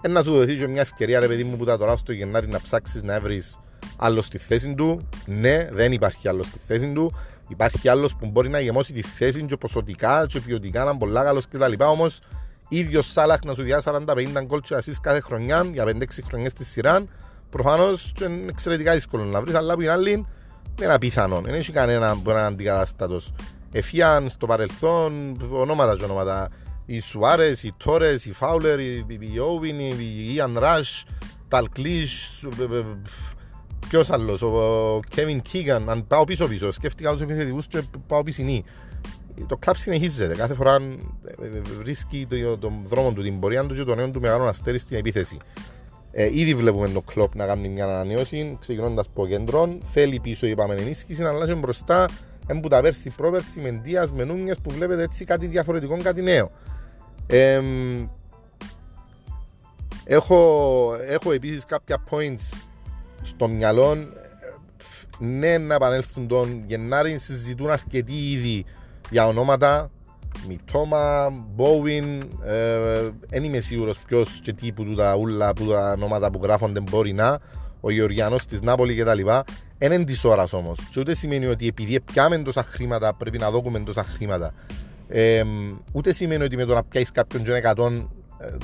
ε, 0.00 0.08
να 0.08 0.22
σου 0.22 0.32
δοθεί 0.32 0.56
και 0.56 0.66
μια 0.66 0.80
ευκαιρία 0.80 1.20
ρε 1.20 1.26
παιδί 1.26 1.44
μου 1.44 1.56
που 1.56 1.64
τα 1.64 1.78
τώρα 1.78 1.96
στο 1.96 2.12
Γενάρη 2.12 2.46
να 2.48 2.60
ψάξεις 2.60 3.02
να 3.02 3.20
βρεις 3.20 3.58
άλλο 3.96 4.22
στη 4.22 4.38
θέση 4.38 4.74
του. 4.74 5.08
Ναι, 5.26 5.68
δεν 5.72 5.92
υπάρχει 5.92 6.28
άλλο 6.28 6.42
στη 6.42 6.58
θέση 6.66 6.92
του. 6.92 7.12
Υπάρχει 7.48 7.88
άλλος 7.88 8.16
που 8.16 8.26
μπορεί 8.26 8.48
να 8.48 8.60
γεμώσει 8.60 8.92
τη 8.92 9.02
θέση 9.02 9.42
και 9.42 9.56
ποσοτικά 9.56 10.26
και 10.26 10.40
ποιοτικά 10.40 10.84
να 10.84 10.90
είναι 10.90 10.98
πολλά 10.98 11.24
καλός 11.24 11.46
κτλ. 11.48 11.72
Όμως, 11.78 12.20
ίδιος 12.68 13.12
Σάλαχ 13.12 13.44
να 13.44 13.54
σου 13.54 13.62
διάσει 13.62 13.90
40-50 13.92 14.42
γκολ 14.44 14.60
κάθε 15.00 15.20
χρονιά 15.20 15.70
για 15.72 15.84
5-6 15.84 16.04
χρονιές 16.28 16.50
στη 16.50 16.64
σειρά 16.64 17.04
Προφανώς 17.50 18.12
είναι 18.22 18.46
εξαιρετικά 18.48 18.92
δύσκολο 18.92 19.24
να 19.24 19.40
βρεις, 19.40 19.54
αλλά 19.54 19.74
που 19.74 19.80
είναι 19.80 19.92
άλλη 19.92 20.26
δεν 20.74 20.84
είναι 20.84 20.94
απίθανο. 20.94 21.40
Δεν 21.40 21.54
έχει 21.54 21.72
κανένα 21.72 22.16
που 22.22 22.30
είναι 22.30 22.40
αντικατάστατος. 22.40 23.32
Εφιάν 23.72 24.28
στο 24.28 24.46
παρελθόν, 24.46 25.36
ονόματα 25.50 25.96
και 25.96 26.04
ονόματα. 26.04 26.48
Οι 26.86 27.00
Σουάρες, 27.00 27.62
οι 27.62 27.72
Τόρες, 27.76 28.24
οι 28.24 28.32
Φάουλερ, 28.32 28.80
οι 28.80 29.04
Όβιν, 29.38 29.78
οι 29.78 30.32
Ιαν 30.34 30.58
Ράς, 30.58 31.04
Ταλκλίσ, 31.48 32.44
ποιος 33.88 34.10
άλλος, 34.10 34.42
ο 34.42 35.00
Κέβιν 35.08 35.42
Κίγαν. 35.42 35.90
Αν 35.90 36.06
πάω 36.06 36.24
πίσω-πίσω, 36.24 36.70
σκέφτηκα 36.70 37.14
του 37.14 37.22
επιθετικούς 37.22 37.66
και 37.66 37.82
πάω 38.06 38.22
πισινή. 38.22 38.64
Το 39.46 39.56
κλαμπ 39.56 39.76
συνεχίζεται. 39.76 40.34
Κάθε 40.34 40.54
φορά 40.54 40.78
βρίσκει 41.78 42.26
τον 42.60 42.82
δρόμο 42.88 43.12
του, 43.12 43.22
την 43.22 43.40
πορεία 43.40 43.66
του 43.66 43.74
και 43.74 43.84
τον 43.84 43.96
νέο 43.96 44.10
του 44.10 44.20
μεγάλο 44.20 44.44
αστέρι 44.44 44.78
στην 44.78 44.96
επίθεση. 44.96 45.38
Ε, 46.12 46.38
ήδη 46.38 46.54
βλέπουμε 46.54 46.88
το 46.88 47.00
κλοπ 47.00 47.34
να 47.34 47.46
κάνει 47.46 47.68
μια 47.68 47.84
ανανέωση, 47.84 48.56
ξεκινώντας 48.60 49.06
από 49.06 49.26
κέντρων. 49.26 49.80
Θέλει 49.92 50.20
πίσω, 50.20 50.46
είπαμε, 50.46 50.74
ενίσχυση, 50.74 51.24
αλλά 51.24 51.46
και 51.46 51.54
μπροστά 51.54 52.08
έμπου 52.46 52.68
τα 52.68 52.80
πέρσι 52.80 53.10
πρόπερσι 53.10 53.60
με 53.60 53.70
Ντίας, 53.70 54.12
με 54.12 54.24
Νούνιε 54.24 54.54
που 54.62 54.70
βλέπετε 54.70 55.02
έτσι 55.02 55.24
κάτι 55.24 55.46
διαφορετικό, 55.46 55.96
κάτι 56.02 56.22
νέο. 56.22 56.50
Ε, 57.26 57.62
έχω, 60.04 60.96
έχω 61.06 61.32
επίσης 61.32 61.64
κάποια 61.64 62.02
points 62.10 62.56
στο 63.22 63.48
μυαλό. 63.48 63.96
Ναι, 65.18 65.58
να 65.58 65.74
επανέλθουν 65.74 66.28
τον 66.28 66.62
Γενάρη, 66.66 67.18
συζητούν 67.18 67.70
αρκετοί 67.70 68.30
ήδη 68.30 68.64
για 69.10 69.26
ονόματα. 69.26 69.90
Μιτόμα, 70.48 71.32
Μπόουιν, 71.54 72.22
δεν 73.28 73.44
είμαι 73.44 73.60
σίγουρος 73.60 73.98
ποιος 73.98 74.40
και 74.42 74.52
τι 74.52 74.72
που 74.72 74.94
τα 74.94 75.16
ούλα 75.16 75.52
που 75.52 75.66
τα 75.66 75.92
ονόματα 75.92 76.30
που 76.30 76.40
γράφονται 76.42 76.80
μπορεί 76.80 77.12
να, 77.12 77.38
ο 77.80 77.90
Γεωργιανός 77.90 78.46
της 78.46 78.60
Νάπολη 78.60 78.94
κτλ. 78.94 79.20
Δεν 79.78 79.92
είναι 79.92 80.04
της 80.04 80.24
ώρας 80.24 80.52
όμως. 80.52 80.78
Και 80.90 81.00
ούτε 81.00 81.14
σημαίνει 81.14 81.46
ότι 81.46 81.66
επειδή 81.66 82.00
πιάμε 82.00 82.38
τόσα 82.38 82.62
χρήματα 82.62 83.14
πρέπει 83.14 83.38
να 83.38 83.50
δώκουμε 83.50 83.80
τόσα 83.80 84.04
χρήματα. 84.04 84.52
Ε, 85.08 85.42
ούτε 85.92 86.12
σημαίνει 86.12 86.44
ότι 86.44 86.56
με 86.56 86.64
το 86.64 86.74
να 86.74 86.82
πιάσεις 86.84 87.10
κάποιον 87.10 87.44
και 87.44 87.52
100 87.76 88.06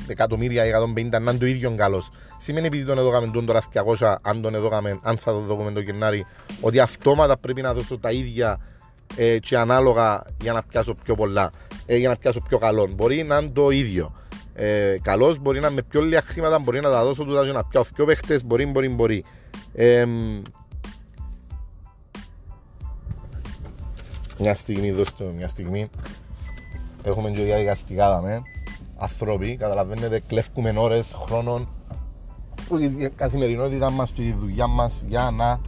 εκατομμύρια 0.07 0.67
ή 0.67 0.71
150 0.95 1.09
να 1.11 1.19
είναι 1.19 1.33
το 1.33 1.47
ίδιο 1.47 1.75
καλός. 1.75 2.11
Σημαίνει 2.37 2.67
επειδή 2.67 2.85
τον 2.85 2.99
έδωκαμε 2.99 3.27
τον 3.27 3.47
τώρα 3.47 3.63
200, 3.99 4.15
αν 4.23 4.43
τον 4.43 4.55
έδωκαμε, 4.55 4.99
αν 5.03 5.17
θα 5.17 5.33
το 5.33 5.39
δώκουμε 5.39 5.71
τον 5.71 5.83
Γενάρη, 5.83 6.27
ότι 6.61 6.81
αυτόματα 6.81 7.37
πρέπει 7.37 7.63
να 7.63 7.75
δώσω 7.75 7.99
τα 7.99 8.13
ίδια 8.13 8.61
ε, 9.17 9.39
και 9.39 9.59
ανάλογα 9.59 10.23
για 10.43 10.53
να 10.53 10.63
πιάσω 10.63 10.95
πιο 10.95 11.15
πολλά, 11.15 11.51
ε, 11.87 11.97
για 11.97 12.09
να 12.09 12.17
πιάσω 12.17 12.41
πιο 12.49 12.59
καλό. 12.59 12.87
Μπορεί 12.87 13.23
να 13.23 13.37
είναι 13.37 13.51
το 13.55 13.71
ίδιο. 13.71 14.15
Ε, 14.55 14.97
καλός 15.03 15.39
μπορεί 15.39 15.61
να 15.61 15.67
είναι 15.67 15.75
με 15.75 15.83
πιο 15.83 16.01
λίγα 16.01 16.23
χρήματα, 16.23 16.59
μπορεί 16.59 16.81
να 16.81 16.91
τα 16.91 17.05
δώσω 17.05 17.25
τούτα 17.25 17.43
για 17.43 17.53
να 17.53 17.65
πιάσω 17.65 17.91
πιο 17.95 18.05
παίχτες, 18.05 18.45
μπορεί, 18.45 18.67
μπορεί, 18.67 18.89
μπορεί. 18.89 19.25
Ε, 19.75 20.07
μια 24.39 24.55
στιγμή, 24.55 24.91
δώστε 24.91 25.25
μια 25.37 25.49
στιγμή. 25.49 25.91
Έχουμε 27.03 27.31
και 27.31 27.43
διαδικαστικά 27.43 28.11
δάμε. 28.11 28.43
Ανθρώποι, 28.97 29.57
καταλαβαίνετε, 29.57 30.23
κλέφκουμε 30.27 30.75
ώρες, 30.77 31.17
χρόνων, 31.25 31.69
η 32.99 33.09
καθημερινότητα 33.09 33.91
μας, 33.91 34.13
τη 34.13 34.33
δουλειά 34.33 34.67
μας 34.67 35.05
για 35.09 35.31
να 35.31 35.61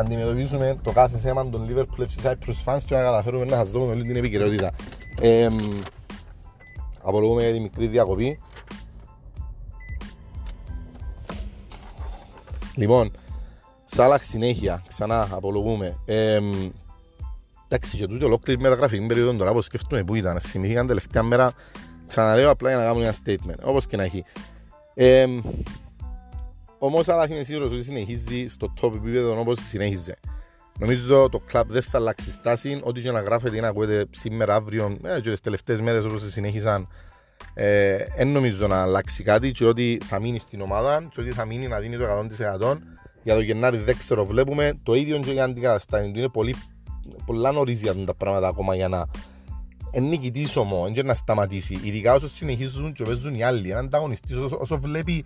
αντιμετωπίσουμε 0.00 0.78
το 0.82 0.92
κάθε 0.92 1.18
θέμα 1.18 1.48
των 1.48 1.68
Liverpool 1.68 2.02
FC 2.02 2.30
Cyprus 2.30 2.64
fans 2.64 2.78
και 2.86 2.94
να 2.94 3.02
καταφέρουμε 3.02 3.44
να 3.44 3.56
σας 3.56 3.70
δούμε 3.70 3.92
όλη 3.92 4.02
την 4.02 4.16
επικαιρότητα. 4.16 4.70
Ε, 5.20 5.48
απολογούμε 7.02 7.42
για 7.42 7.52
τη 7.52 7.60
μικρή 7.60 7.86
διακοπή. 7.86 8.38
Λοιπόν, 12.74 13.10
Σάλαχ 13.84 14.22
συνέχεια, 14.22 14.82
ξανά 14.88 15.28
απολογούμε. 15.30 15.98
Ε, 16.04 16.40
εντάξει, 17.68 17.96
και 17.96 18.06
τούτη 18.06 18.24
ολόκληρη 18.24 18.60
μεταγραφική 18.60 19.06
περίοδο 19.06 19.32
τώρα 19.32 19.52
που 19.52 19.60
σκεφτούμε 19.60 20.04
που 20.04 20.14
ήταν. 20.14 20.40
Θυμηθήκαν 20.40 20.86
τελευταία 20.86 21.22
μέρα, 21.22 21.52
ξαναλέω 22.06 22.50
απλά 22.50 22.68
για 22.68 22.78
να 22.78 22.84
κάνουμε 22.84 23.04
ένα 23.04 23.14
statement, 23.24 23.58
όπως 23.62 23.86
και 23.86 23.96
να 23.96 24.02
έχει. 24.02 24.24
Ε, 24.94 25.26
Όμως, 26.82 27.08
αλλά 27.08 27.30
είμαι 27.30 27.42
σίγουρος 27.42 27.72
ότι 27.72 27.82
συνεχίζει 27.82 28.46
στο 28.48 28.72
top 28.80 28.94
επίπεδο 28.94 29.40
όπως 29.40 29.58
συνέχιζε. 29.58 30.16
Νομίζω 30.78 31.28
το 31.28 31.38
κλαμπ 31.38 31.70
δεν 31.70 31.82
θα 31.82 31.98
αλλάξει 31.98 32.30
στάση. 32.30 32.80
Ό,τι 32.82 33.00
και 33.00 33.10
να 33.10 33.20
γράφετε 33.20 33.56
ή 33.56 33.60
να 33.60 33.68
ακούετε 33.68 34.06
σήμερα, 34.10 34.54
αύριο, 34.54 34.96
ε, 35.02 35.20
και 35.20 35.30
τις 35.30 35.40
τελευταίες 35.40 35.80
μέρες 35.80 36.04
όπως 36.04 36.32
συνέχιζαν, 36.32 36.88
Δεν 38.16 38.28
νομίζω 38.28 38.66
να 38.66 38.82
αλλάξει 38.82 39.22
κάτι 39.22 39.50
και 39.50 39.64
ότι 39.64 40.00
θα 40.04 40.20
μείνει 40.20 40.38
στην 40.38 40.60
ομάδα 40.60 41.08
και 41.10 41.20
ότι 41.20 41.30
θα 41.30 41.44
μείνει 41.44 41.68
να 41.68 41.78
δίνει 41.78 41.96
το 41.96 42.04
100% 42.04 42.78
για 43.22 43.34
το 43.34 43.40
Γενάρη 43.40 43.76
δεν 43.76 43.96
ξέρω 43.96 44.26
βλέπουμε 44.26 44.72
το 44.82 44.94
ίδιο 44.94 45.18
και 45.18 45.32
για 45.32 45.44
αντικαταστάτη 45.44 46.10
του 46.10 46.18
είναι 46.18 46.28
πολύ 46.28 46.54
πολλά 47.26 47.52
νωρίς 47.52 47.82
για 47.82 48.04
τα 48.04 48.14
πράγματα 48.14 48.48
ακόμα 48.48 48.74
για 48.74 48.88
να 48.88 49.06
νικητής 50.00 50.56
όμως, 50.56 50.90
και 50.92 51.02
να 51.02 51.14
σταματήσει 51.14 51.80
ειδικά 51.82 52.14
όσο 52.14 52.28
συνεχίζουν 52.28 52.92
και 52.92 53.04
παίζουν 53.04 53.34
οι 53.34 53.42
άλλοι 53.42 53.70
έναν 53.70 53.84
ανταγωνιστής 53.84 54.36
όσο, 54.36 54.58
όσο 54.60 54.78
βλέπει 54.78 55.24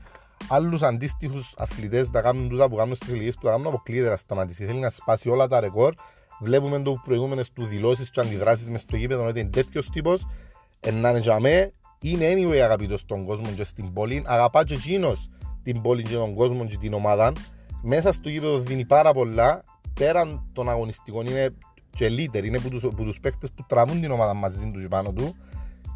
άλλους 0.49 0.83
αντίστοιχους 0.83 1.55
αθλητές 1.57 2.11
να 2.11 2.21
κάνουν 2.21 2.49
τούτα 2.49 2.69
που 2.69 2.77
κάνουν 2.77 2.95
στις 2.95 3.09
ηλικίες 3.09 3.35
που 3.35 3.41
τα 3.43 3.51
κάνουν 3.51 3.67
αποκλείεται 3.67 4.09
να 4.09 4.17
σταματήσει. 4.17 4.65
Θέλει 4.65 4.79
να 4.79 4.91
σπάσει 4.91 5.29
όλα 5.29 5.49
τα 5.49 5.61
ρεκόρ. 5.61 5.95
Βλέπουμε 6.41 6.83
το 6.83 7.01
προηγούμενες 7.05 7.53
του 7.53 7.65
δηλώσεις 7.65 8.11
και 8.11 8.21
αντιδράσεις 8.21 8.71
μες 8.71 8.81
στο 8.81 8.97
γήπεδο 8.97 9.27
ότι 9.27 9.41
είναι 9.41 9.51
τέτοιος 9.51 9.91
τύπος. 9.91 10.27
Να 10.93 11.09
είναι 11.09 11.19
για 11.19 11.41
μέ, 11.41 11.73
είναι 12.01 12.33
anyway 12.35 12.57
αγαπητός 12.57 13.01
στον 13.01 13.25
κόσμο 13.25 13.51
και 13.57 13.65
στην 13.65 13.93
πόλη. 13.93 14.23
Αγαπά 14.27 14.65
και 14.65 14.75
εκείνος 14.75 15.29
την 15.63 15.81
πόλη 15.81 16.03
και 16.03 16.15
τον 16.15 16.35
κόσμο 16.35 16.67
και 16.67 16.77
την 16.77 16.93
ομάδα. 16.95 17.33
Μέσα 17.83 18.13
στο 18.13 18.29
γήπεδο 18.29 18.59
δίνει 18.59 18.85
πάρα 18.85 19.13
πολλά. 19.13 19.63
Πέραν 19.95 20.51
των 20.53 20.69
αγωνιστικών 20.69 21.27
είναι 21.27 21.55
και 21.91 22.07
leader, 22.07 22.45
είναι 22.45 22.61
που 22.61 22.69
τους, 22.69 22.83
που 22.83 23.05
τους 23.05 23.21
παίκτες 23.21 23.51
που 23.55 23.65
τραβούν 23.69 24.01
την 24.01 24.11
ομάδα 24.11 24.35
μαζί 24.35 24.71
τους 24.73 24.83
και 24.83 24.89
πάνω 24.89 25.13
του. 25.13 25.37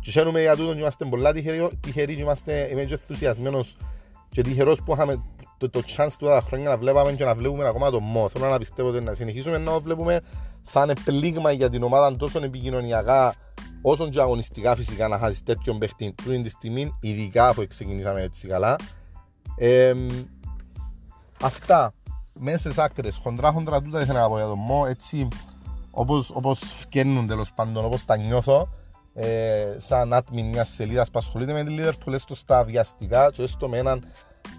Και 0.00 0.10
χαίρομαι 0.10 0.40
για 0.40 0.56
τούτο 0.56 0.72
είμαστε 0.72 1.04
πολλά 1.04 1.32
τυχεροί, 1.32 1.68
τυχεροί 1.80 2.14
και 2.14 2.20
είμαστε, 2.20 2.68
είμαι 2.70 2.84
και 2.84 2.92
ενθουσιασμένος 2.92 3.76
και 4.38 4.44
τυχερός 4.44 4.82
που 4.82 4.92
είχαμε 4.92 5.22
το, 5.58 5.70
το 5.70 5.82
chance 5.96 6.12
του 6.18 6.26
τα 6.26 6.42
χρόνια 6.46 6.68
να 6.68 6.76
βλέπαμε 6.76 7.12
και 7.12 7.24
να 7.24 7.34
βλέπουμε 7.34 7.68
ακόμα 7.68 7.90
το 7.90 8.00
μό. 8.00 8.28
Θέλω 8.28 8.48
να 8.48 8.58
πιστεύω 8.58 8.88
ότι 8.88 9.00
να 9.00 9.14
συνεχίσουμε 9.14 9.58
να 9.58 9.80
βλέπουμε 9.80 10.20
θα 10.62 10.82
είναι 10.82 10.92
πλήγμα 11.04 11.52
για 11.52 11.70
την 11.70 11.82
ομάδα 11.82 12.16
τόσο 12.16 12.44
επικοινωνιακά 12.44 13.34
όσο 13.82 14.08
και 14.08 14.20
αγωνιστικά 14.20 14.76
φυσικά 14.76 15.08
να 15.08 15.18
χάσει 15.18 15.44
τέτοιον 15.44 15.78
παίχτη 15.78 16.14
πριν 16.24 16.42
τη 16.42 16.48
στιγμή, 16.48 16.94
ειδικά 17.00 17.54
που 17.54 17.64
ξεκινήσαμε 17.68 18.22
έτσι 18.22 18.48
καλά. 18.48 18.76
Ε, 19.56 19.94
αυτά 21.42 21.94
μέσα 22.32 22.58
στις 22.58 22.78
άκρες, 22.78 23.20
χοντρά 23.22 23.52
χοντρά 23.52 23.82
τούτα 23.82 24.00
ήθελα 24.00 24.20
να 24.20 24.28
πω 24.28 24.36
για 24.36 24.46
τον 24.46 24.58
Μω, 24.58 24.84
έτσι 24.88 25.28
όπως, 25.90 26.30
όπως 26.34 26.58
φκένουν 26.58 27.26
τέλος 27.26 27.52
πάντων, 27.52 27.84
όπως 27.84 28.04
τα 28.04 28.16
νιώθω 28.16 28.68
ε, 29.14 29.76
σαν 29.78 30.14
admin 30.14 30.42
μιας 30.42 30.68
σελίδας 30.68 31.10
που 31.10 31.18
ασχολείται 31.18 31.52
με 31.52 31.64
τη 31.64 31.76
Liverpool 31.78 32.12
έστω 32.12 32.34
στα 32.34 32.64
βιαστικά 32.64 33.30
και 33.32 33.42
έστω 33.42 33.68
με 33.68 33.78
έναν 33.78 34.04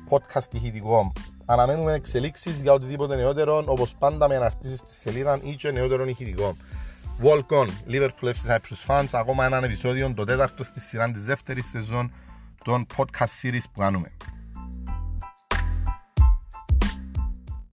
podcast 0.10 0.54
ηχητικό. 0.54 1.12
Αναμένουμε 1.46 1.94
εξελίξεις 1.94 2.62
για 2.62 2.74
οτιδήποτε 2.74 3.16
νεότερο, 3.16 3.64
όπως 3.66 3.96
πάντα 4.00 4.28
με 4.28 4.36
αναρτήσεις 4.36 4.80
στη 4.80 4.94
σελίδα 4.94 5.40
ή 5.44 5.56
και 5.56 5.72
νεότερο 5.72 6.06
ηχητικό. 6.06 6.58
Walk 7.24 7.58
on, 7.60 7.68
Liverpool 7.90 8.32
FC 8.34 8.50
Cyprus 8.50 8.88
Fans, 8.88 9.08
ακόμα 9.12 9.46
έναν 9.46 9.64
επεισόδιο, 9.64 10.14
το 10.14 10.24
τέταρτο 10.24 10.64
στη 10.64 10.80
σειρά 10.80 11.12
της 11.12 11.26
δεύτερης 11.26 11.70
σεζόν 11.70 12.12
των 12.64 12.86
podcast 12.98 13.42
series 13.42 13.64
που 13.74 13.80
κάνουμε. 13.80 14.12